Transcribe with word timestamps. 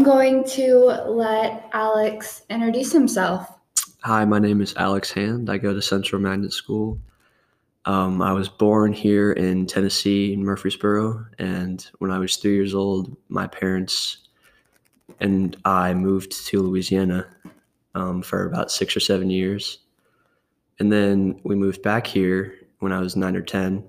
I'm 0.00 0.06
going 0.06 0.44
to 0.44 0.86
let 1.08 1.68
Alex 1.74 2.40
introduce 2.48 2.90
himself. 2.90 3.58
Hi, 4.02 4.24
my 4.24 4.38
name 4.38 4.62
is 4.62 4.74
Alex 4.76 5.12
Hand. 5.12 5.50
I 5.50 5.58
go 5.58 5.74
to 5.74 5.82
Central 5.82 6.22
Magnet 6.22 6.54
School. 6.54 6.98
Um, 7.84 8.22
I 8.22 8.32
was 8.32 8.48
born 8.48 8.94
here 8.94 9.32
in 9.32 9.66
Tennessee, 9.66 10.32
in 10.32 10.42
Murfreesboro, 10.42 11.26
and 11.38 11.86
when 11.98 12.10
I 12.10 12.18
was 12.18 12.36
three 12.36 12.54
years 12.54 12.74
old, 12.74 13.14
my 13.28 13.46
parents 13.46 14.26
and 15.20 15.54
I 15.66 15.92
moved 15.92 16.46
to 16.46 16.62
Louisiana 16.62 17.26
um, 17.94 18.22
for 18.22 18.46
about 18.46 18.70
six 18.70 18.96
or 18.96 19.00
seven 19.00 19.28
years. 19.28 19.80
And 20.78 20.90
then 20.90 21.38
we 21.44 21.56
moved 21.56 21.82
back 21.82 22.06
here 22.06 22.54
when 22.78 22.92
I 22.92 23.00
was 23.00 23.16
nine 23.16 23.36
or 23.36 23.42
10. 23.42 23.86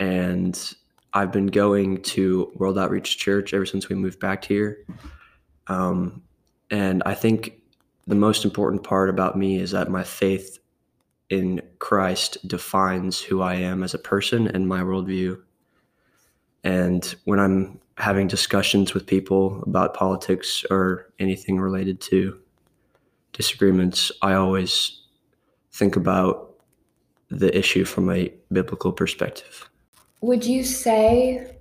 And 0.00 0.74
I've 1.12 1.32
been 1.32 1.46
going 1.46 2.02
to 2.02 2.52
World 2.54 2.78
Outreach 2.78 3.18
Church 3.18 3.52
ever 3.52 3.66
since 3.66 3.88
we 3.88 3.96
moved 3.96 4.20
back 4.20 4.44
here. 4.44 4.84
Um, 5.66 6.22
and 6.70 7.02
I 7.04 7.14
think 7.14 7.60
the 8.06 8.14
most 8.14 8.44
important 8.44 8.82
part 8.84 9.08
about 9.08 9.36
me 9.36 9.58
is 9.58 9.72
that 9.72 9.90
my 9.90 10.04
faith 10.04 10.58
in 11.30 11.62
Christ 11.78 12.46
defines 12.46 13.20
who 13.20 13.40
I 13.40 13.54
am 13.54 13.82
as 13.82 13.94
a 13.94 13.98
person 13.98 14.48
and 14.48 14.66
my 14.66 14.80
worldview. 14.80 15.40
And 16.64 17.14
when 17.24 17.38
I'm 17.38 17.80
having 17.96 18.26
discussions 18.26 18.94
with 18.94 19.06
people 19.06 19.62
about 19.62 19.94
politics 19.94 20.64
or 20.70 21.12
anything 21.18 21.60
related 21.60 22.00
to 22.02 22.38
disagreements, 23.32 24.10
I 24.22 24.34
always 24.34 25.02
think 25.72 25.96
about 25.96 26.54
the 27.30 27.56
issue 27.56 27.84
from 27.84 28.10
a 28.10 28.32
biblical 28.52 28.92
perspective. 28.92 29.69
Would 30.20 30.44
you 30.44 30.64
say 30.64 31.56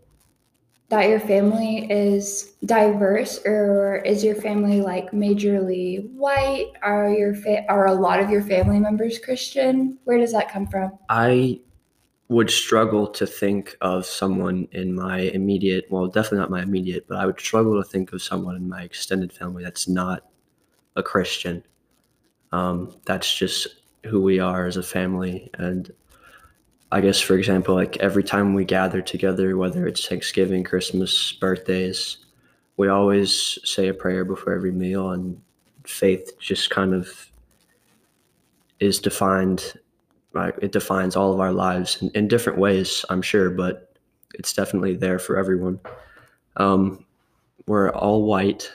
that 0.90 1.08
your 1.08 1.20
family 1.20 1.90
is 1.92 2.54
diverse 2.66 3.40
or 3.46 3.98
is 3.98 4.24
your 4.24 4.36
family 4.36 4.82
like 4.82 5.12
majorly 5.12 6.12
white? 6.14 6.72
Are 6.82 7.10
your 7.10 7.36
fa- 7.36 7.66
are 7.70 7.88
a 7.88 7.94
lot 7.94 8.20
of 8.20 8.30
your 8.30 8.42
family 8.42 8.80
members 8.80 9.20
christian? 9.20 10.00
Where 10.04 10.18
does 10.18 10.32
that 10.34 10.52
come 10.52 10.68
from? 10.68 10.98
I 11.10 11.60
would 12.28 12.50
struggle 12.50 13.08
to 13.08 13.26
think 13.26 13.76
of 13.82 14.06
someone 14.06 14.68
in 14.72 14.94
my 14.94 15.20
immediate 15.20 15.86
well 15.90 16.08
definitely 16.08 16.38
not 16.38 16.52
my 16.52 16.62
immediate 16.62 17.04
but 17.08 17.18
i 17.18 17.26
would 17.26 17.40
struggle 17.40 17.82
to 17.82 17.90
think 17.90 18.14
of 18.14 18.22
someone 18.22 18.56
in 18.56 18.70
my 18.70 18.84
extended 18.84 19.34
family 19.34 19.64
that's 19.64 19.88
not 19.88 20.30
a 20.96 21.04
christian. 21.04 21.64
Um, 22.52 22.96
that's 23.06 23.36
just 23.36 23.68
who 24.06 24.22
we 24.22 24.40
are 24.40 24.66
as 24.66 24.78
a 24.78 24.84
family 24.84 25.50
and 25.56 25.92
I 26.92 27.02
guess, 27.02 27.20
for 27.20 27.38
example, 27.38 27.76
like 27.76 27.98
every 27.98 28.24
time 28.24 28.54
we 28.54 28.66
gather 28.66 29.02
together, 29.02 29.56
whether 29.58 29.88
it's 29.88 30.08
Thanksgiving, 30.08 30.64
Christmas, 30.64 31.34
birthdays, 31.34 32.18
we 32.78 32.88
always 32.88 33.60
say 33.64 33.90
a 33.90 33.94
prayer 33.94 34.26
before 34.26 34.54
every 34.54 34.72
meal, 34.72 35.12
and 35.12 35.40
faith 35.86 36.40
just 36.40 36.70
kind 36.70 36.94
of 36.94 37.32
is 38.80 39.00
defined. 39.00 39.74
Right, 40.32 40.54
it 40.62 40.72
defines 40.72 41.16
all 41.16 41.34
of 41.34 41.40
our 41.40 41.52
lives 41.52 42.02
in, 42.02 42.12
in 42.12 42.28
different 42.28 42.60
ways, 42.60 43.04
I'm 43.10 43.24
sure, 43.24 43.50
but 43.50 43.96
it's 44.36 44.54
definitely 44.54 44.96
there 44.96 45.18
for 45.18 45.38
everyone. 45.38 45.80
Um, 46.58 47.04
we're 47.66 47.90
all 47.90 48.24
white. 48.24 48.72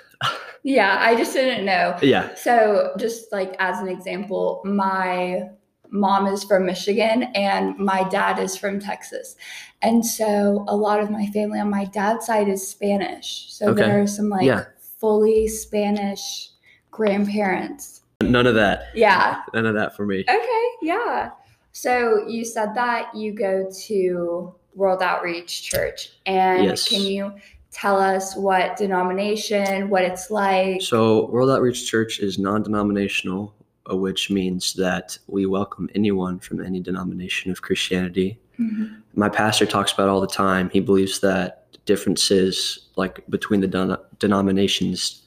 yeah, 0.65 0.99
I 1.01 1.15
just 1.15 1.33
didn't 1.33 1.65
know. 1.65 1.97
Yeah. 2.03 2.35
So, 2.35 2.93
just 2.99 3.31
like 3.33 3.55
as 3.61 3.81
an 3.81 3.89
example, 3.89 4.63
my 4.65 5.49
mom 5.95 6.27
is 6.27 6.43
from 6.43 6.67
Michigan 6.67 7.23
and 7.35 7.79
my 7.79 8.07
dad 8.09 8.39
is 8.41 8.57
from 8.57 8.81
Texas. 8.81 9.37
And 9.81 10.05
so 10.05 10.65
a 10.67 10.77
lot 10.77 11.01
of 11.01 11.09
my 11.09 11.27
family 11.27 11.61
on 11.61 11.71
my 11.71 11.85
dad's 11.85 12.27
side 12.27 12.49
is 12.49 12.67
Spanish. 12.67 13.47
So 13.51 13.69
okay. 13.69 13.83
there 13.83 14.03
are 14.03 14.07
some 14.07 14.29
like 14.29 14.45
yeah. 14.45 14.65
fully 14.99 15.47
Spanish 15.47 16.51
grandparents. 16.91 18.03
None 18.21 18.47
of 18.47 18.57
that. 18.57 18.87
Yeah. 18.95 19.43
None 19.55 19.67
of 19.67 19.75
that 19.75 19.95
for 19.95 20.05
me. 20.05 20.25
Okay. 20.29 20.67
Yeah. 20.83 21.31
So 21.71 22.27
you 22.27 22.45
said 22.45 22.75
that 22.75 23.15
you 23.15 23.33
go 23.33 23.71
to 23.87 24.55
World 24.75 25.01
Outreach 25.01 25.63
Church. 25.63 26.11
And 26.27 26.65
yes. 26.65 26.89
can 26.89 27.03
you 27.03 27.33
tell 27.71 28.01
us 28.01 28.37
what 28.37 28.77
denomination, 28.77 29.89
what 29.91 30.03
it's 30.03 30.31
like? 30.31 30.83
So, 30.83 31.31
World 31.31 31.51
Outreach 31.51 31.89
Church 31.89 32.19
is 32.21 32.39
non 32.39 32.63
denominational 32.63 33.55
which 33.91 34.31
means 34.31 34.75
that 34.75 35.19
we 35.27 35.47
welcome 35.47 35.91
anyone 35.95 36.39
from 36.39 36.65
any 36.65 36.81
denomination 36.81 37.51
of 37.51 37.63
Christianity. 37.63 38.39
Mm-hmm. 38.59 38.95
My 39.15 39.29
pastor 39.29 39.67
talks 39.67 39.93
about 39.93 40.09
all 40.09 40.21
the 40.21 40.27
time. 40.27 40.71
He 40.71 40.81
believes 40.81 41.21
that 41.21 41.67
differences 41.85 42.89
like 42.97 43.23
between 43.29 43.61
the 43.61 43.67
den- 43.67 43.97
denominations 44.19 45.23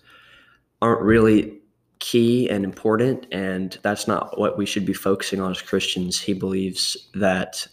aren't 0.82 1.02
really 1.02 1.60
key 2.00 2.50
and 2.50 2.64
important 2.64 3.26
and 3.32 3.80
that's 3.82 4.08
not 4.08 4.40
what 4.40 4.58
we 4.58 4.66
should 4.66 4.86
be 4.86 4.94
focusing 4.94 5.42
on 5.42 5.52
as 5.52 5.62
Christians. 5.62 6.20
He 6.20 6.34
believes 6.34 7.10
that 7.16 7.68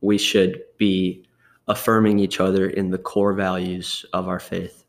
we 0.00 0.18
should 0.18 0.62
be 0.78 1.24
affirming 1.68 2.18
each 2.18 2.40
other 2.40 2.68
in 2.68 2.90
the 2.90 2.98
core 2.98 3.32
values 3.32 4.04
of 4.12 4.28
our 4.28 4.38
faith 4.38 4.85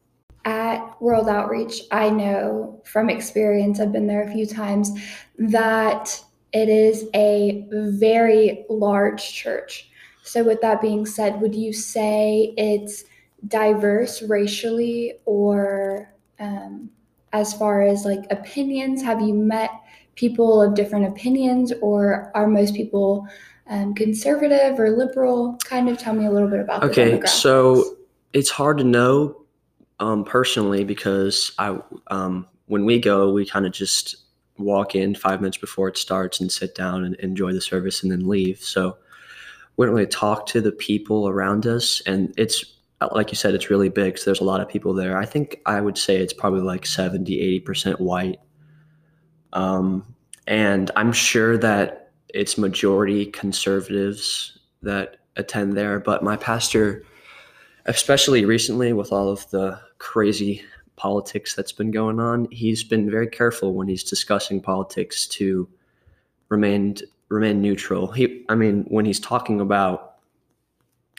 World 0.99 1.29
Outreach, 1.29 1.81
I 1.91 2.09
know 2.09 2.81
from 2.85 3.09
experience, 3.09 3.79
I've 3.79 3.91
been 3.91 4.07
there 4.07 4.23
a 4.23 4.31
few 4.31 4.45
times, 4.45 4.91
that 5.37 6.23
it 6.53 6.69
is 6.69 7.05
a 7.13 7.65
very 7.69 8.65
large 8.69 9.33
church. 9.33 9.89
So, 10.23 10.43
with 10.43 10.61
that 10.61 10.81
being 10.81 11.05
said, 11.05 11.39
would 11.41 11.55
you 11.55 11.71
say 11.73 12.53
it's 12.57 13.05
diverse 13.47 14.21
racially 14.23 15.13
or 15.25 16.13
um, 16.39 16.89
as 17.33 17.53
far 17.53 17.81
as 17.81 18.05
like 18.05 18.25
opinions? 18.31 19.01
Have 19.03 19.21
you 19.21 19.33
met 19.33 19.71
people 20.15 20.61
of 20.61 20.75
different 20.75 21.05
opinions, 21.05 21.71
or 21.81 22.31
are 22.35 22.47
most 22.47 22.75
people 22.75 23.27
um, 23.69 23.93
conservative 23.93 24.79
or 24.79 24.89
liberal? 24.89 25.57
Kind 25.63 25.89
of 25.89 25.97
tell 25.97 26.13
me 26.13 26.25
a 26.25 26.31
little 26.31 26.49
bit 26.49 26.59
about. 26.59 26.83
Okay, 26.83 27.21
so 27.25 27.95
it's 28.33 28.49
hard 28.49 28.77
to 28.79 28.83
know 28.83 29.46
um, 29.99 30.23
personally, 30.23 30.83
because 30.83 31.51
I 31.57 31.79
um, 32.07 32.47
when 32.67 32.85
we 32.85 32.99
go, 32.99 33.31
we 33.31 33.45
kind 33.45 33.65
of 33.65 33.71
just 33.71 34.15
walk 34.57 34.95
in 34.95 35.15
five 35.15 35.41
minutes 35.41 35.57
before 35.57 35.87
it 35.87 35.97
starts 35.97 36.39
and 36.39 36.51
sit 36.51 36.75
down 36.75 37.03
and 37.03 37.15
enjoy 37.15 37.53
the 37.53 37.61
service 37.61 38.03
and 38.03 38.11
then 38.11 38.27
leave. 38.27 38.59
So 38.59 38.97
we 39.75 39.85
don't 39.85 39.95
really 39.95 40.07
talk 40.07 40.47
to 40.47 40.61
the 40.61 40.71
people 40.71 41.27
around 41.27 41.65
us, 41.65 42.01
and 42.05 42.33
it's 42.37 42.63
like 43.13 43.31
you 43.31 43.35
said, 43.35 43.53
it's 43.53 43.69
really 43.69 43.89
big. 43.89 44.17
So 44.17 44.25
there's 44.25 44.41
a 44.41 44.45
lot 44.45 44.61
of 44.61 44.67
people 44.67 44.93
there. 44.93 45.17
I 45.17 45.25
think 45.25 45.61
I 45.65 45.81
would 45.81 45.97
say 45.97 46.17
it's 46.17 46.33
probably 46.33 46.61
like 46.61 46.85
70, 46.85 47.39
80 47.39 47.59
percent 47.61 48.01
white. 48.01 48.39
Um, 49.53 50.15
and 50.47 50.89
I'm 50.95 51.11
sure 51.11 51.57
that 51.57 52.11
it's 52.33 52.57
majority 52.57 53.25
conservatives 53.25 54.57
that 54.81 55.17
attend 55.35 55.73
there. 55.73 55.99
But 55.99 56.23
my 56.23 56.37
pastor, 56.37 57.03
especially 57.85 58.45
recently 58.45 58.93
with 58.93 59.11
all 59.11 59.29
of 59.29 59.49
the 59.51 59.79
crazy 59.99 60.63
politics 60.95 61.55
that's 61.55 61.71
been 61.71 61.91
going 61.91 62.19
on, 62.19 62.47
he's 62.51 62.83
been 62.83 63.09
very 63.09 63.27
careful 63.27 63.73
when 63.73 63.87
he's 63.87 64.03
discussing 64.03 64.61
politics 64.61 65.27
to 65.27 65.67
remain 66.49 66.95
remain 67.29 67.61
neutral. 67.61 68.07
He, 68.07 68.45
I 68.49 68.55
mean, 68.55 68.85
when 68.87 69.05
he's 69.05 69.19
talking 69.19 69.59
about 69.59 70.15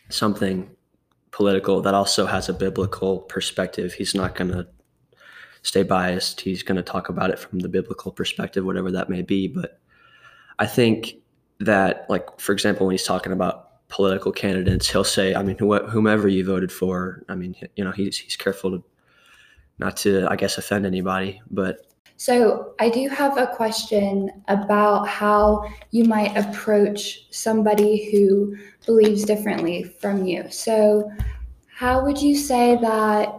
something 0.08 0.70
political 1.30 1.82
that 1.82 1.94
also 1.94 2.24
has 2.26 2.48
a 2.48 2.54
biblical 2.54 3.20
perspective, 3.20 3.92
he's 3.92 4.14
not 4.14 4.34
going 4.34 4.50
to 4.50 4.66
stay 5.62 5.82
biased. 5.82 6.40
He's 6.40 6.62
going 6.62 6.76
to 6.76 6.82
talk 6.82 7.08
about 7.08 7.30
it 7.30 7.38
from 7.38 7.58
the 7.58 7.68
biblical 7.68 8.10
perspective, 8.10 8.64
whatever 8.64 8.90
that 8.92 9.10
may 9.10 9.22
be. 9.22 9.48
But 9.48 9.78
I 10.58 10.66
think 10.66 11.16
that, 11.60 12.06
like, 12.08 12.40
for 12.40 12.52
example, 12.52 12.86
when 12.86 12.94
he's 12.94 13.04
talking 13.04 13.32
about 13.32 13.67
political 13.88 14.32
candidates, 14.32 14.88
he'll 14.88 15.04
say, 15.04 15.34
I 15.34 15.42
mean, 15.42 15.58
whomever 15.58 16.28
you 16.28 16.44
voted 16.44 16.70
for, 16.70 17.24
I 17.28 17.34
mean, 17.34 17.56
you 17.76 17.84
know, 17.84 17.90
he's, 17.90 18.18
he's 18.18 18.36
careful 18.36 18.70
to 18.70 18.84
not 19.78 19.96
to, 19.98 20.26
I 20.28 20.36
guess, 20.36 20.58
offend 20.58 20.86
anybody, 20.86 21.40
but. 21.50 21.86
So 22.16 22.74
I 22.80 22.90
do 22.90 23.08
have 23.08 23.38
a 23.38 23.46
question 23.46 24.42
about 24.48 25.06
how 25.06 25.64
you 25.92 26.04
might 26.04 26.36
approach 26.36 27.28
somebody 27.30 28.10
who 28.10 28.56
believes 28.86 29.24
differently 29.24 29.84
from 29.84 30.26
you. 30.26 30.50
So 30.50 31.10
how 31.72 32.04
would 32.04 32.20
you 32.20 32.36
say 32.36 32.76
that 32.80 33.32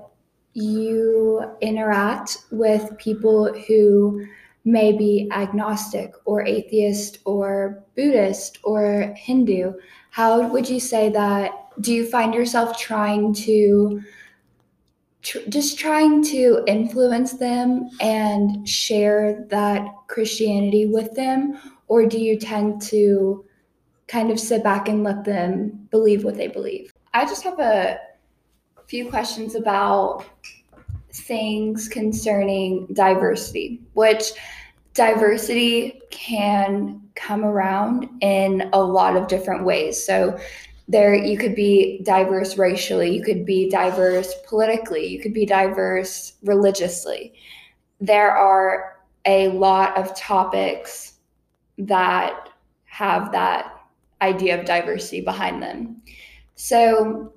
you 0.54 1.44
interact 1.62 2.38
with 2.52 2.98
people 2.98 3.54
who 3.68 4.26
may 4.72 4.92
be 4.92 5.28
agnostic 5.32 6.14
or 6.26 6.46
atheist 6.46 7.20
or 7.26 7.84
Buddhist 7.96 8.60
or 8.64 9.14
Hindu? 9.18 9.74
how 10.10 10.48
would 10.48 10.68
you 10.68 10.80
say 10.80 11.10
that 11.10 11.52
do 11.82 11.94
you 11.94 12.06
find 12.06 12.34
yourself 12.34 12.78
trying 12.78 13.34
to 13.34 14.02
tr- 15.22 15.48
just 15.50 15.78
trying 15.80 16.24
to 16.24 16.64
influence 16.68 17.34
them 17.34 17.90
and 18.02 18.68
share 18.68 19.46
that 19.50 19.88
christianity 20.08 20.86
with 20.88 21.14
them 21.16 21.58
or 21.88 22.06
do 22.06 22.20
you 22.20 22.38
tend 22.38 22.82
to 22.82 23.46
kind 24.08 24.32
of 24.32 24.40
sit 24.40 24.64
back 24.64 24.90
and 24.90 25.04
let 25.04 25.24
them 25.24 25.88
believe 25.92 26.24
what 26.24 26.36
they 26.36 26.48
believe 26.48 26.94
i 27.14 27.24
just 27.26 27.44
have 27.44 27.60
a 27.60 28.00
few 28.88 29.08
questions 29.08 29.54
about 29.54 30.26
things 31.14 31.88
concerning 31.88 32.88
diversity, 32.94 33.82
which 33.94 34.32
diversity 35.00 36.02
can 36.12 37.02
come 37.16 37.46
around 37.46 38.10
in 38.20 38.70
a 38.74 38.84
lot 38.84 39.16
of 39.16 39.30
different 39.30 39.64
ways. 39.64 40.06
So 40.06 40.38
there 40.90 41.16
you 41.16 41.38
could 41.38 41.56
be 41.56 42.02
diverse 42.04 42.58
racially, 42.58 43.16
you 43.16 43.24
could 43.24 43.46
be 43.46 43.70
diverse 43.70 44.34
politically, 44.46 45.08
you 45.08 45.22
could 45.22 45.34
be 45.34 45.46
diverse 45.46 46.34
religiously. 46.44 47.34
There 48.02 48.30
are 48.30 48.98
a 49.26 49.48
lot 49.48 49.98
of 49.98 50.14
topics 50.18 51.14
that 51.78 52.50
have 52.84 53.32
that 53.32 53.80
idea 54.22 54.60
of 54.60 54.66
diversity 54.66 55.22
behind 55.22 55.64
them. 55.64 56.02
So 56.56 57.32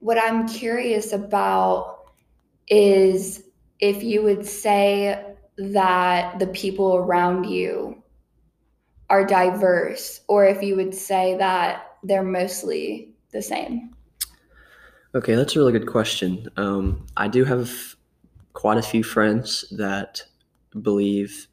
what 0.00 0.18
I'm 0.18 0.48
curious 0.48 1.12
about 1.12 2.00
is 2.66 3.44
if 3.78 4.02
you 4.02 4.24
would 4.24 4.44
say 4.44 5.33
that 5.56 6.38
the 6.38 6.46
people 6.48 6.96
around 6.96 7.44
you 7.44 8.02
are 9.10 9.24
diverse, 9.24 10.20
or 10.28 10.44
if 10.46 10.62
you 10.62 10.76
would 10.76 10.94
say 10.94 11.36
that 11.36 11.96
they're 12.02 12.22
mostly 12.22 13.14
the 13.32 13.42
same. 13.42 13.94
Okay, 15.14 15.34
that's 15.34 15.54
a 15.54 15.58
really 15.58 15.72
good 15.72 15.86
question. 15.86 16.48
Um, 16.56 17.06
I 17.16 17.28
do 17.28 17.44
have 17.44 17.96
quite 18.52 18.78
a 18.78 18.82
few 18.82 19.04
friends 19.04 19.64
that 19.72 20.22
believe 20.82 21.48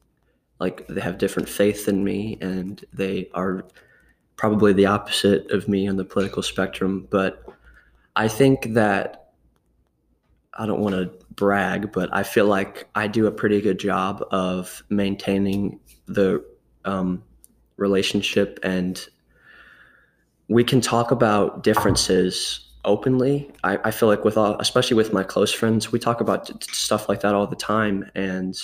like 0.59 0.87
they 0.87 1.01
have 1.01 1.17
different 1.17 1.49
faith 1.49 1.85
than 1.85 2.03
me 2.03 2.37
and 2.41 2.85
they 2.93 3.29
are 3.33 3.65
probably 4.35 4.73
the 4.73 4.85
opposite 4.85 5.49
of 5.51 5.67
me 5.67 5.87
on 5.87 5.97
the 5.97 6.05
political 6.05 6.43
spectrum. 6.43 7.07
But 7.09 7.43
I 8.15 8.27
think 8.27 8.73
that 8.73 9.20
I 10.53 10.65
don't 10.65 10.81
want 10.81 10.95
to 10.95 11.11
brag, 11.35 11.91
but 11.91 12.13
I 12.13 12.23
feel 12.23 12.45
like 12.45 12.87
I 12.95 13.07
do 13.07 13.27
a 13.27 13.31
pretty 13.31 13.61
good 13.61 13.79
job 13.79 14.23
of 14.31 14.83
maintaining 14.89 15.79
the 16.07 16.43
um, 16.85 17.23
relationship 17.77 18.59
and 18.63 19.07
we 20.51 20.65
can 20.65 20.81
talk 20.81 21.11
about 21.11 21.63
differences 21.63 22.71
openly. 22.83 23.49
I, 23.63 23.79
I 23.85 23.91
feel 23.91 24.09
like 24.09 24.25
with 24.25 24.37
all, 24.37 24.59
especially 24.59 24.97
with 24.97 25.13
my 25.13 25.23
close 25.23 25.53
friends, 25.53 25.93
we 25.93 25.99
talk 25.99 26.19
about 26.19 26.45
t- 26.45 26.53
stuff 26.73 27.07
like 27.07 27.21
that 27.21 27.33
all 27.33 27.47
the 27.47 27.55
time, 27.55 28.09
and 28.15 28.59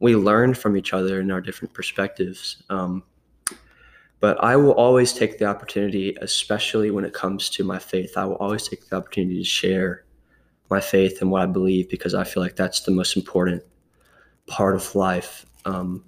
we 0.00 0.16
learn 0.16 0.54
from 0.54 0.78
each 0.78 0.94
other 0.94 1.20
in 1.20 1.30
our 1.30 1.42
different 1.42 1.74
perspectives. 1.74 2.62
Um, 2.70 3.02
but 4.20 4.42
I 4.42 4.56
will 4.56 4.72
always 4.72 5.12
take 5.12 5.38
the 5.38 5.44
opportunity, 5.44 6.16
especially 6.22 6.90
when 6.90 7.04
it 7.04 7.12
comes 7.12 7.50
to 7.50 7.64
my 7.64 7.78
faith. 7.78 8.16
I 8.16 8.24
will 8.24 8.36
always 8.36 8.66
take 8.66 8.88
the 8.88 8.96
opportunity 8.96 9.38
to 9.38 9.44
share 9.44 10.03
my 10.74 10.80
faith 10.80 11.20
and 11.20 11.30
what 11.30 11.42
I 11.42 11.46
believe 11.46 11.88
because 11.88 12.14
I 12.14 12.24
feel 12.24 12.42
like 12.42 12.56
that's 12.56 12.80
the 12.80 12.90
most 12.90 13.16
important 13.16 13.62
part 14.46 14.74
of 14.74 14.94
life. 14.94 15.46
Um, 15.64 16.04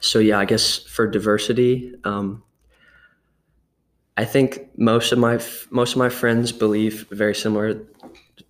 so 0.00 0.18
yeah, 0.18 0.38
I 0.38 0.44
guess 0.44 0.78
for 0.78 1.06
diversity, 1.06 1.94
um, 2.04 2.42
I 4.16 4.24
think 4.24 4.48
most 4.76 5.12
of 5.12 5.18
my 5.18 5.38
most 5.70 5.92
of 5.92 5.98
my 5.98 6.08
friends 6.08 6.52
believe 6.52 7.06
very 7.10 7.34
similar, 7.34 7.80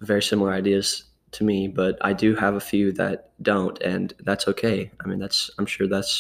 very 0.01 0.23
similar 0.23 0.53
ideas 0.53 1.05
to 1.33 1.45
me, 1.45 1.69
but 1.69 1.99
I 2.01 2.13
do 2.13 2.35
have 2.37 2.55
a 2.55 2.61
few 2.61 2.93
that 2.93 3.31
don't, 3.43 3.81
and 3.83 4.15
that's 4.21 4.49
okay. 4.49 4.91
I 5.01 5.09
mean, 5.09 5.19
that's 5.19 5.51
I'm 5.59 5.67
sure 5.67 5.87
that's 5.89 6.13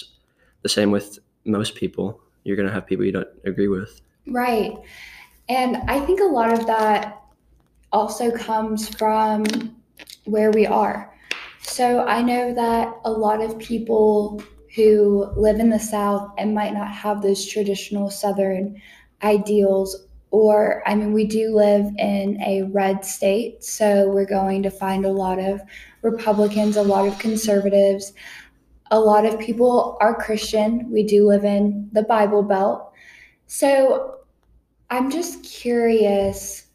the 0.63 0.69
same 0.69 0.91
with 0.91 1.19
most 1.45 1.75
people. 1.75 2.21
You're 2.45 2.57
gonna 2.57 2.73
have 2.73 2.87
people 2.87 3.05
you 3.05 3.13
don't 3.13 3.29
agree 3.45 3.69
with. 3.69 4.01
Right, 4.27 4.73
and 5.49 5.77
I 5.89 6.01
think 6.05 6.21
a 6.21 6.33
lot 6.39 6.53
of 6.53 6.67
that 6.67 7.25
also 7.96 8.31
comes 8.31 8.90
from 8.90 9.75
where 10.26 10.50
we 10.50 10.66
are. 10.66 11.14
So 11.62 12.04
I 12.06 12.20
know 12.20 12.52
that 12.52 12.94
a 13.06 13.10
lot 13.10 13.40
of 13.40 13.58
people 13.58 14.43
who 14.75 15.32
live 15.34 15.58
in 15.60 15.70
the 15.70 15.78
South 15.78 16.31
and 16.37 16.54
might 16.54 16.75
not 16.75 16.88
have 16.88 17.22
those 17.22 17.46
traditional 17.46 18.10
Southern 18.10 18.81
ideals 19.22 20.06
or 20.31 20.82
I 20.87 20.94
mean, 20.94 21.14
we 21.14 21.25
do 21.25 21.54
live 21.56 21.87
in 21.98 22.38
a 22.43 22.64
red 22.64 23.04
state, 23.04 23.64
so 23.64 24.10
we're 24.10 24.26
going 24.26 24.62
to 24.64 24.70
find 24.70 25.06
a 25.06 25.10
lot 25.10 25.38
of 25.38 25.62
Republicans, 26.02 26.76
a 26.76 26.82
lot 26.82 27.08
of 27.08 27.19
conservatives. 27.19 28.12
A 28.90 29.00
lot 29.00 29.25
of 29.25 29.40
people 29.40 29.96
are 30.02 30.14
Christian. 30.14 30.90
We 30.90 31.04
do 31.04 31.26
live 31.26 31.44
in 31.44 31.88
the 31.93 32.02
Bible 32.02 32.43
Belt. 32.43 32.93
So 33.46 34.19
I'm 34.90 35.10
just 35.10 35.43
curious 35.43 36.66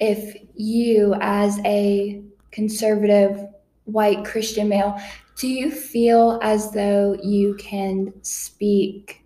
if 0.00 0.36
you, 0.54 1.14
as 1.20 1.60
a 1.64 2.22
conservative 2.50 3.46
white 3.84 4.24
Christian 4.24 4.68
male, 4.68 4.98
do 5.36 5.48
you 5.48 5.70
feel 5.70 6.38
as 6.42 6.72
though 6.72 7.16
you 7.22 7.54
can 7.54 8.12
speak 8.22 9.24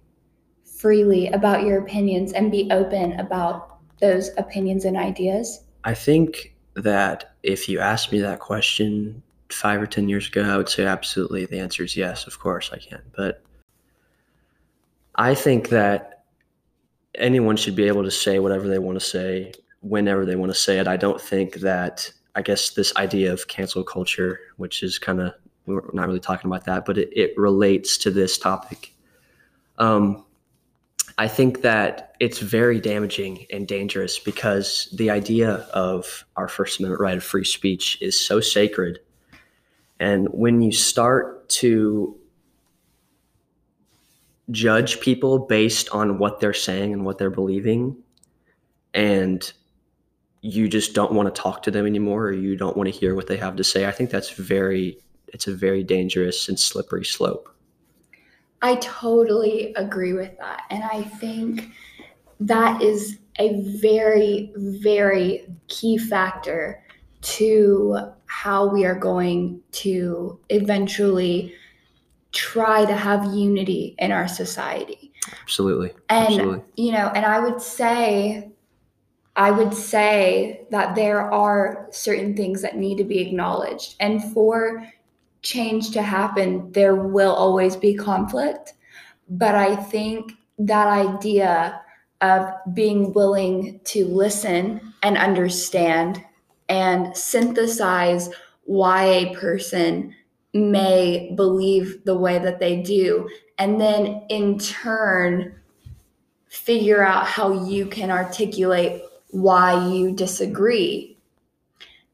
freely 0.65 1.29
about 1.29 1.65
your 1.65 1.79
opinions 1.79 2.33
and 2.33 2.51
be 2.51 2.69
open 2.71 3.19
about 3.19 3.79
those 4.01 4.31
opinions 4.37 4.85
and 4.85 4.97
ideas? 4.97 5.61
I 5.85 5.95
think 5.95 6.55
that 6.75 7.35
if 7.43 7.69
you 7.69 7.79
asked 7.79 8.13
me 8.13 8.21
that 8.21 8.41
question 8.41 9.23
five 9.51 9.81
or 9.81 9.87
10 9.87 10.09
years 10.09 10.29
ago, 10.29 10.43
I 10.43 10.57
would 10.57 10.69
say 10.69 10.85
absolutely. 10.85 11.47
The 11.47 11.61
answer 11.61 11.85
is 11.85 11.97
yes, 11.97 12.27
of 12.27 12.39
course 12.39 12.71
I 12.73 12.79
can. 12.79 13.03
But 13.17 13.43
I 15.15 15.35
think 15.35 15.69
that 15.69 16.25
anyone 17.15 17.57
should 17.57 17.77
be 17.77 17.87
able 17.87 18.03
to 18.03 18.11
say 18.11 18.41
whatever 18.41 18.67
they 18.67 18.79
want 18.81 18.99
to 18.99 19.05
say 19.05 19.53
whenever 19.85 20.25
they 20.25 20.37
want 20.37 20.51
to 20.51 20.59
say 20.59 20.79
it. 20.79 20.89
I 20.89 20.97
don't 20.97 21.21
think 21.21 21.57
that, 21.57 22.11
I 22.35 22.43
guess, 22.43 22.71
this 22.71 22.95
idea 22.97 23.33
of 23.33 23.49
cancel 23.49 23.85
culture, 23.85 24.41
which 24.57 24.83
is 24.83 24.99
kind 24.99 25.21
of, 25.21 25.35
we're 25.67 25.83
not 25.93 26.07
really 26.07 26.21
talking 26.21 26.51
about 26.51 26.65
that, 26.65 26.85
but 26.85 26.99
it, 26.99 27.11
it 27.15 27.37
relates 27.37 27.99
to 27.99 28.11
this 28.11 28.39
topic. 28.39 28.95
Um, 29.79 30.25
I 31.19 31.29
think 31.29 31.63
that 31.63 32.17
it's 32.19 32.39
very 32.39 32.81
damaging 32.81 33.47
and 33.53 33.69
dangerous 33.69 34.19
because 34.19 34.89
the 34.93 35.11
idea 35.11 35.67
of 35.73 36.25
our 36.37 36.49
First 36.49 36.81
Amendment 36.81 37.01
right 37.01 37.17
of 37.17 37.23
free 37.23 37.45
speech 37.45 37.99
is 38.01 38.19
so 38.19 38.41
sacred. 38.41 38.99
And 40.01 40.29
when 40.33 40.61
you 40.61 40.73
start 40.73 41.49
to 41.51 42.19
judge 44.51 45.01
people 45.01 45.39
based 45.39 45.89
on 45.91 46.19
what 46.19 46.41
they're 46.41 46.53
saying 46.53 46.93
and 46.93 47.05
what 47.05 47.19
they're 47.19 47.31
believing, 47.31 47.97
and 48.93 49.53
you 50.45 50.69
just 50.69 50.93
don't 50.93 51.13
want 51.13 51.35
to 51.35 51.41
talk 51.43 51.63
to 51.63 51.71
them 51.71 51.87
anymore 51.87 52.27
or 52.27 52.33
you 52.33 52.55
don't 52.55 52.77
want 52.77 52.87
to 52.87 52.91
hear 52.91 53.15
what 53.15 53.29
they 53.29 53.37
have 53.39 53.57
to 53.57 53.65
say, 53.65 53.87
I 53.87 53.91
think 53.91 54.11
that's 54.11 54.29
very, 54.29 54.99
it's 55.29 55.47
a 55.47 55.55
very 55.55 55.83
dangerous 55.83 56.51
and 56.51 56.61
slippery 56.61 57.07
slope. 57.07 57.49
I 58.61 58.77
totally 58.77 59.73
agree 59.73 60.13
with 60.13 60.37
that. 60.37 60.65
And 60.69 60.85
I 60.85 61.03
think 61.03 61.71
that 62.41 62.83
is 62.83 63.19
a 63.39 63.59
very, 63.81 64.53
very 64.55 65.47
key 65.69 65.97
factor 65.97 66.85
to 67.23 68.13
how 68.27 68.67
we 68.67 68.85
are 68.85 68.95
going 68.95 69.63
to 69.73 70.39
eventually 70.51 71.55
try 72.33 72.85
to 72.85 72.95
have 72.95 73.33
unity 73.33 73.95
in 73.99 74.13
our 74.13 74.29
society. 74.29 75.11
Absolutely. 75.43 75.93
And 76.11 76.27
Absolutely. 76.27 76.63
you 76.77 76.93
know, 76.93 77.11
and 77.15 77.25
I 77.25 77.39
would 77.39 77.63
say 77.63 78.51
I 79.37 79.51
would 79.51 79.75
say 79.75 80.67
that 80.71 80.95
there 80.95 81.33
are 81.33 81.89
certain 81.91 82.37
things 82.37 82.63
that 82.63 82.77
need 82.77 82.99
to 82.99 83.05
be 83.05 83.19
acknowledged. 83.19 83.97
And 84.01 84.23
for 84.33 84.87
change 85.43 85.91
to 85.93 86.03
happen, 86.03 86.71
there 86.73 86.95
will 86.95 87.35
always 87.35 87.77
be 87.77 87.95
conflict. 87.95 88.75
But 89.29 89.55
I 89.55 89.77
think 89.77 90.33
that 90.59 90.87
idea 90.87 91.81
of 92.21 92.49
being 92.75 93.13
willing 93.13 93.81
to 93.85 94.07
listen 94.07 94.95
and 95.03 95.19
understand 95.19 96.25
and 96.69 97.15
synthesize 97.17 98.31
why 98.65 99.05
a 99.05 99.35
person 99.35 100.15
may 100.55 101.33
believe 101.37 102.05
the 102.05 102.17
way 102.17 102.39
that 102.39 102.61
they 102.61 102.81
do, 102.81 103.29
and 103.59 103.81
then 103.81 104.23
in 104.29 104.59
turn, 104.59 105.55
figure 106.49 107.05
out 107.05 107.27
how 107.27 107.67
you 107.67 107.85
can 107.87 108.11
articulate 108.11 109.03
why 109.35 109.89
you 109.89 110.13
disagree. 110.13 111.19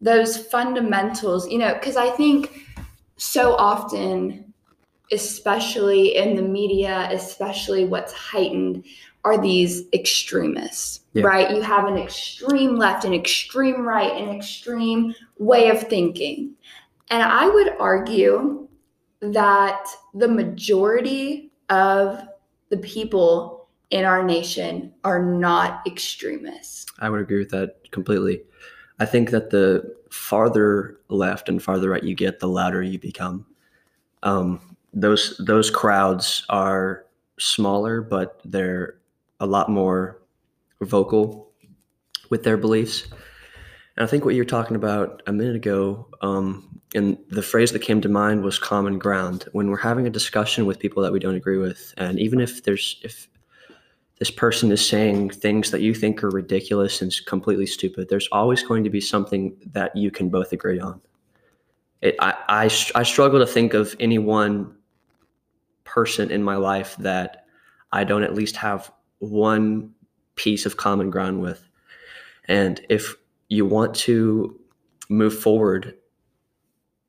Those 0.00 0.38
fundamentals, 0.38 1.48
you 1.48 1.58
know, 1.58 1.74
because 1.74 1.96
I 1.96 2.08
think 2.10 2.66
so 3.18 3.54
often, 3.56 4.54
especially 5.12 6.16
in 6.16 6.34
the 6.34 6.42
media, 6.42 7.08
especially 7.12 7.84
what's 7.84 8.14
heightened, 8.14 8.84
are 9.24 9.36
these 9.36 9.84
extremists, 9.92 11.00
yeah. 11.12 11.24
right? 11.24 11.54
You 11.54 11.60
have 11.60 11.84
an 11.84 11.98
extreme 11.98 12.76
left, 12.76 13.04
an 13.04 13.12
extreme 13.12 13.82
right, 13.82 14.16
an 14.16 14.34
extreme 14.34 15.14
way 15.38 15.68
of 15.68 15.82
thinking. 15.82 16.54
And 17.10 17.22
I 17.22 17.46
would 17.48 17.74
argue 17.78 18.66
that 19.20 19.86
the 20.14 20.28
majority 20.28 21.52
of 21.68 22.22
the 22.70 22.78
people 22.78 23.59
in 23.90 24.04
our 24.04 24.22
nation 24.22 24.92
are 25.04 25.22
not 25.22 25.86
extremists. 25.86 26.86
I 27.00 27.10
would 27.10 27.20
agree 27.20 27.38
with 27.38 27.50
that 27.50 27.90
completely. 27.90 28.42
I 28.98 29.06
think 29.06 29.30
that 29.30 29.50
the 29.50 29.96
farther 30.10 30.98
left 31.08 31.48
and 31.48 31.62
farther 31.62 31.90
right 31.90 32.02
you 32.02 32.14
get, 32.14 32.40
the 32.40 32.48
louder 32.48 32.82
you 32.82 32.98
become. 32.98 33.46
Um, 34.22 34.76
those 34.92 35.40
those 35.44 35.70
crowds 35.70 36.44
are 36.48 37.06
smaller, 37.38 38.02
but 38.02 38.40
they're 38.44 38.96
a 39.40 39.46
lot 39.46 39.70
more 39.70 40.20
vocal 40.82 41.50
with 42.28 42.42
their 42.42 42.56
beliefs. 42.56 43.06
And 43.96 44.04
I 44.04 44.06
think 44.06 44.24
what 44.24 44.34
you 44.34 44.42
were 44.42 44.46
talking 44.46 44.76
about 44.76 45.22
a 45.26 45.32
minute 45.32 45.56
ago, 45.56 46.06
um, 46.20 46.80
and 46.94 47.16
the 47.30 47.42
phrase 47.42 47.72
that 47.72 47.80
came 47.80 48.00
to 48.02 48.08
mind 48.08 48.42
was 48.42 48.58
common 48.58 48.98
ground. 48.98 49.46
When 49.52 49.70
we're 49.70 49.78
having 49.78 50.06
a 50.06 50.10
discussion 50.10 50.66
with 50.66 50.78
people 50.78 51.02
that 51.02 51.12
we 51.12 51.18
don't 51.18 51.34
agree 51.34 51.58
with, 51.58 51.94
and 51.96 52.18
even 52.18 52.40
if 52.40 52.62
there's 52.64 53.00
if 53.02 53.28
this 54.20 54.30
person 54.30 54.70
is 54.70 54.86
saying 54.86 55.30
things 55.30 55.70
that 55.70 55.80
you 55.80 55.94
think 55.94 56.22
are 56.22 56.28
ridiculous 56.28 57.00
and 57.00 57.10
completely 57.24 57.66
stupid, 57.66 58.10
there's 58.10 58.28
always 58.30 58.62
going 58.62 58.84
to 58.84 58.90
be 58.90 59.00
something 59.00 59.56
that 59.72 59.96
you 59.96 60.10
can 60.10 60.28
both 60.28 60.52
agree 60.52 60.78
on. 60.78 61.00
It, 62.02 62.16
I, 62.20 62.34
I, 62.46 62.64
I 62.94 63.02
struggle 63.02 63.40
to 63.40 63.46
think 63.46 63.72
of 63.72 63.96
any 63.98 64.18
one 64.18 64.76
person 65.84 66.30
in 66.30 66.42
my 66.42 66.56
life 66.56 66.96
that 66.98 67.46
I 67.92 68.04
don't 68.04 68.22
at 68.22 68.34
least 68.34 68.56
have 68.56 68.92
one 69.20 69.94
piece 70.36 70.66
of 70.66 70.76
common 70.76 71.10
ground 71.10 71.40
with. 71.40 71.66
And 72.44 72.78
if 72.90 73.16
you 73.48 73.64
want 73.64 73.94
to 73.94 74.60
move 75.08 75.38
forward, 75.38 75.96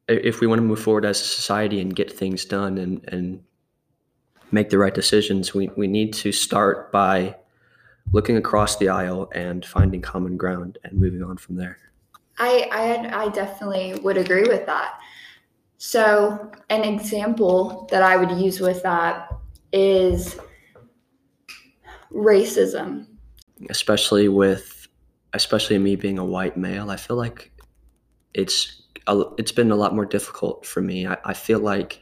if 0.07 0.39
we 0.39 0.47
want 0.47 0.59
to 0.59 0.63
move 0.63 0.79
forward 0.79 1.03
as 1.03 1.19
a 1.19 1.25
society 1.25 1.81
and 1.81 1.93
get 1.93 2.09
things 2.09 2.45
done 2.45 2.77
and, 2.77 3.03
and 3.09 3.43
make 4.51 4.69
the 4.69 4.77
right 4.77 4.93
decisions, 4.93 5.53
we, 5.53 5.69
we 5.75 5.87
need 5.87 6.13
to 6.13 6.31
start 6.31 6.91
by 6.91 7.35
looking 8.11 8.37
across 8.37 8.77
the 8.77 8.89
aisle 8.89 9.29
and 9.33 9.65
finding 9.65 10.01
common 10.01 10.37
ground 10.37 10.77
and 10.83 10.99
moving 10.99 11.23
on 11.23 11.37
from 11.37 11.55
there. 11.55 11.77
I, 12.37 12.67
I, 12.71 13.25
I 13.25 13.29
definitely 13.29 13.99
would 14.01 14.17
agree 14.17 14.47
with 14.47 14.65
that. 14.65 14.99
So, 15.77 16.51
an 16.69 16.83
example 16.83 17.87
that 17.91 18.03
I 18.03 18.15
would 18.15 18.31
use 18.39 18.59
with 18.59 18.83
that 18.83 19.33
is 19.73 20.39
racism. 22.11 23.07
Especially 23.69 24.27
with, 24.27 24.87
especially 25.33 25.77
me 25.79 25.95
being 25.95 26.19
a 26.19 26.25
white 26.25 26.57
male, 26.57 26.91
I 26.91 26.97
feel 26.97 27.15
like 27.15 27.51
it's 28.33 28.83
a, 29.07 29.23
it's 29.37 29.51
been 29.51 29.71
a 29.71 29.75
lot 29.75 29.95
more 29.95 30.05
difficult 30.05 30.65
for 30.65 30.81
me. 30.81 31.07
I, 31.07 31.17
I 31.25 31.33
feel 31.33 31.59
like 31.59 32.01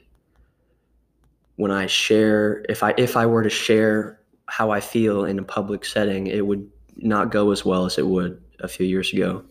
when 1.59 1.71
I 1.71 1.87
share, 1.87 2.63
if 2.69 2.83
I 2.83 2.93
if 2.97 3.17
I 3.17 3.25
were 3.25 3.43
to 3.43 3.49
share 3.49 4.21
how 4.47 4.71
I 4.71 4.79
feel 4.79 5.25
in 5.25 5.39
a 5.39 5.43
public 5.43 5.83
setting, 5.83 6.27
it 6.27 6.47
would 6.47 6.65
not 6.95 7.31
go 7.31 7.51
as 7.51 7.65
well 7.65 7.85
as 7.85 7.97
it 7.97 8.07
would 8.07 8.41
a 8.61 8.67
few 8.69 8.85
years 8.85 9.11
ago. 9.11 9.43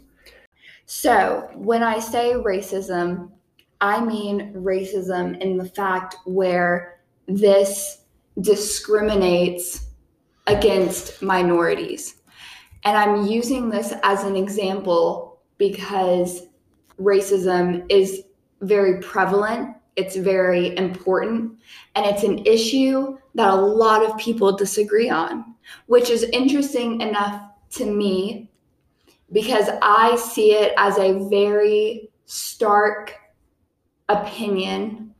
So, 0.86 1.50
when 1.54 1.82
I 1.82 1.98
say 1.98 2.32
racism, 2.32 3.30
I 3.82 4.02
mean 4.02 4.54
racism 4.54 5.38
in 5.42 5.58
the 5.58 5.66
fact 5.66 6.16
where 6.24 6.98
this 7.26 8.04
discriminates 8.40 9.88
against 10.46 11.20
minorities. 11.20 12.14
And 12.84 12.96
I'm 12.96 13.26
using 13.26 13.68
this 13.68 13.92
as 14.02 14.24
an 14.24 14.34
example 14.34 15.40
because 15.58 16.46
racism 16.98 17.84
is 17.90 18.22
very 18.62 18.98
prevalent 19.02 19.76
it's 19.99 20.14
very 20.14 20.76
important 20.76 21.59
and 21.97 22.07
it's 22.07 22.23
an 22.23 22.47
issue 22.47 23.19
that 23.35 23.52
a 23.52 23.57
lot 23.57 24.05
of 24.05 24.17
people 24.17 24.57
disagree 24.57 25.11
on, 25.11 25.57
which 25.87 26.09
is 26.09 26.23
interesting 26.33 27.00
enough 27.00 27.43
to 27.71 27.85
me 27.85 28.49
because 29.33 29.69
I 29.83 30.14
see 30.17 30.52
it 30.52 30.73
as 30.78 30.99
a 30.99 31.28
very 31.28 32.11
stark 32.26 33.12
opinion 34.09 35.12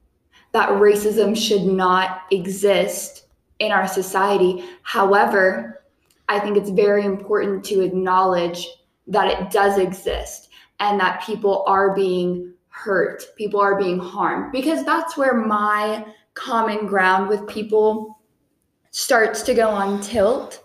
that 0.53 0.69
racism 0.71 1.37
should 1.37 1.65
not 1.65 2.23
exist 2.31 3.27
in 3.59 3.73
our 3.73 3.89
society. 3.89 4.65
However, 4.83 5.83
I 6.29 6.39
think 6.39 6.57
it's 6.57 6.71
very 6.71 7.05
important 7.05 7.65
to 7.65 7.81
acknowledge 7.81 8.67
that 9.09 9.27
it 9.27 9.51
does 9.51 9.77
exist 9.77 10.51
and 10.79 11.01
that 11.01 11.23
people 11.23 11.65
are 11.67 11.95
being 11.95 12.55
hurt, 12.85 13.25
people 13.37 13.61
are 13.61 13.79
being 13.79 13.99
harmed, 13.99 14.53
because 14.53 14.85
that's 14.85 15.17
where 15.17 15.35
my 15.35 16.07
common 16.35 16.87
ground 16.87 17.29
with 17.29 17.47
people 17.49 18.21
starts 18.91 19.43
to 19.43 19.55
go 19.55 19.69
on 19.69 20.01
tilt 20.01 20.65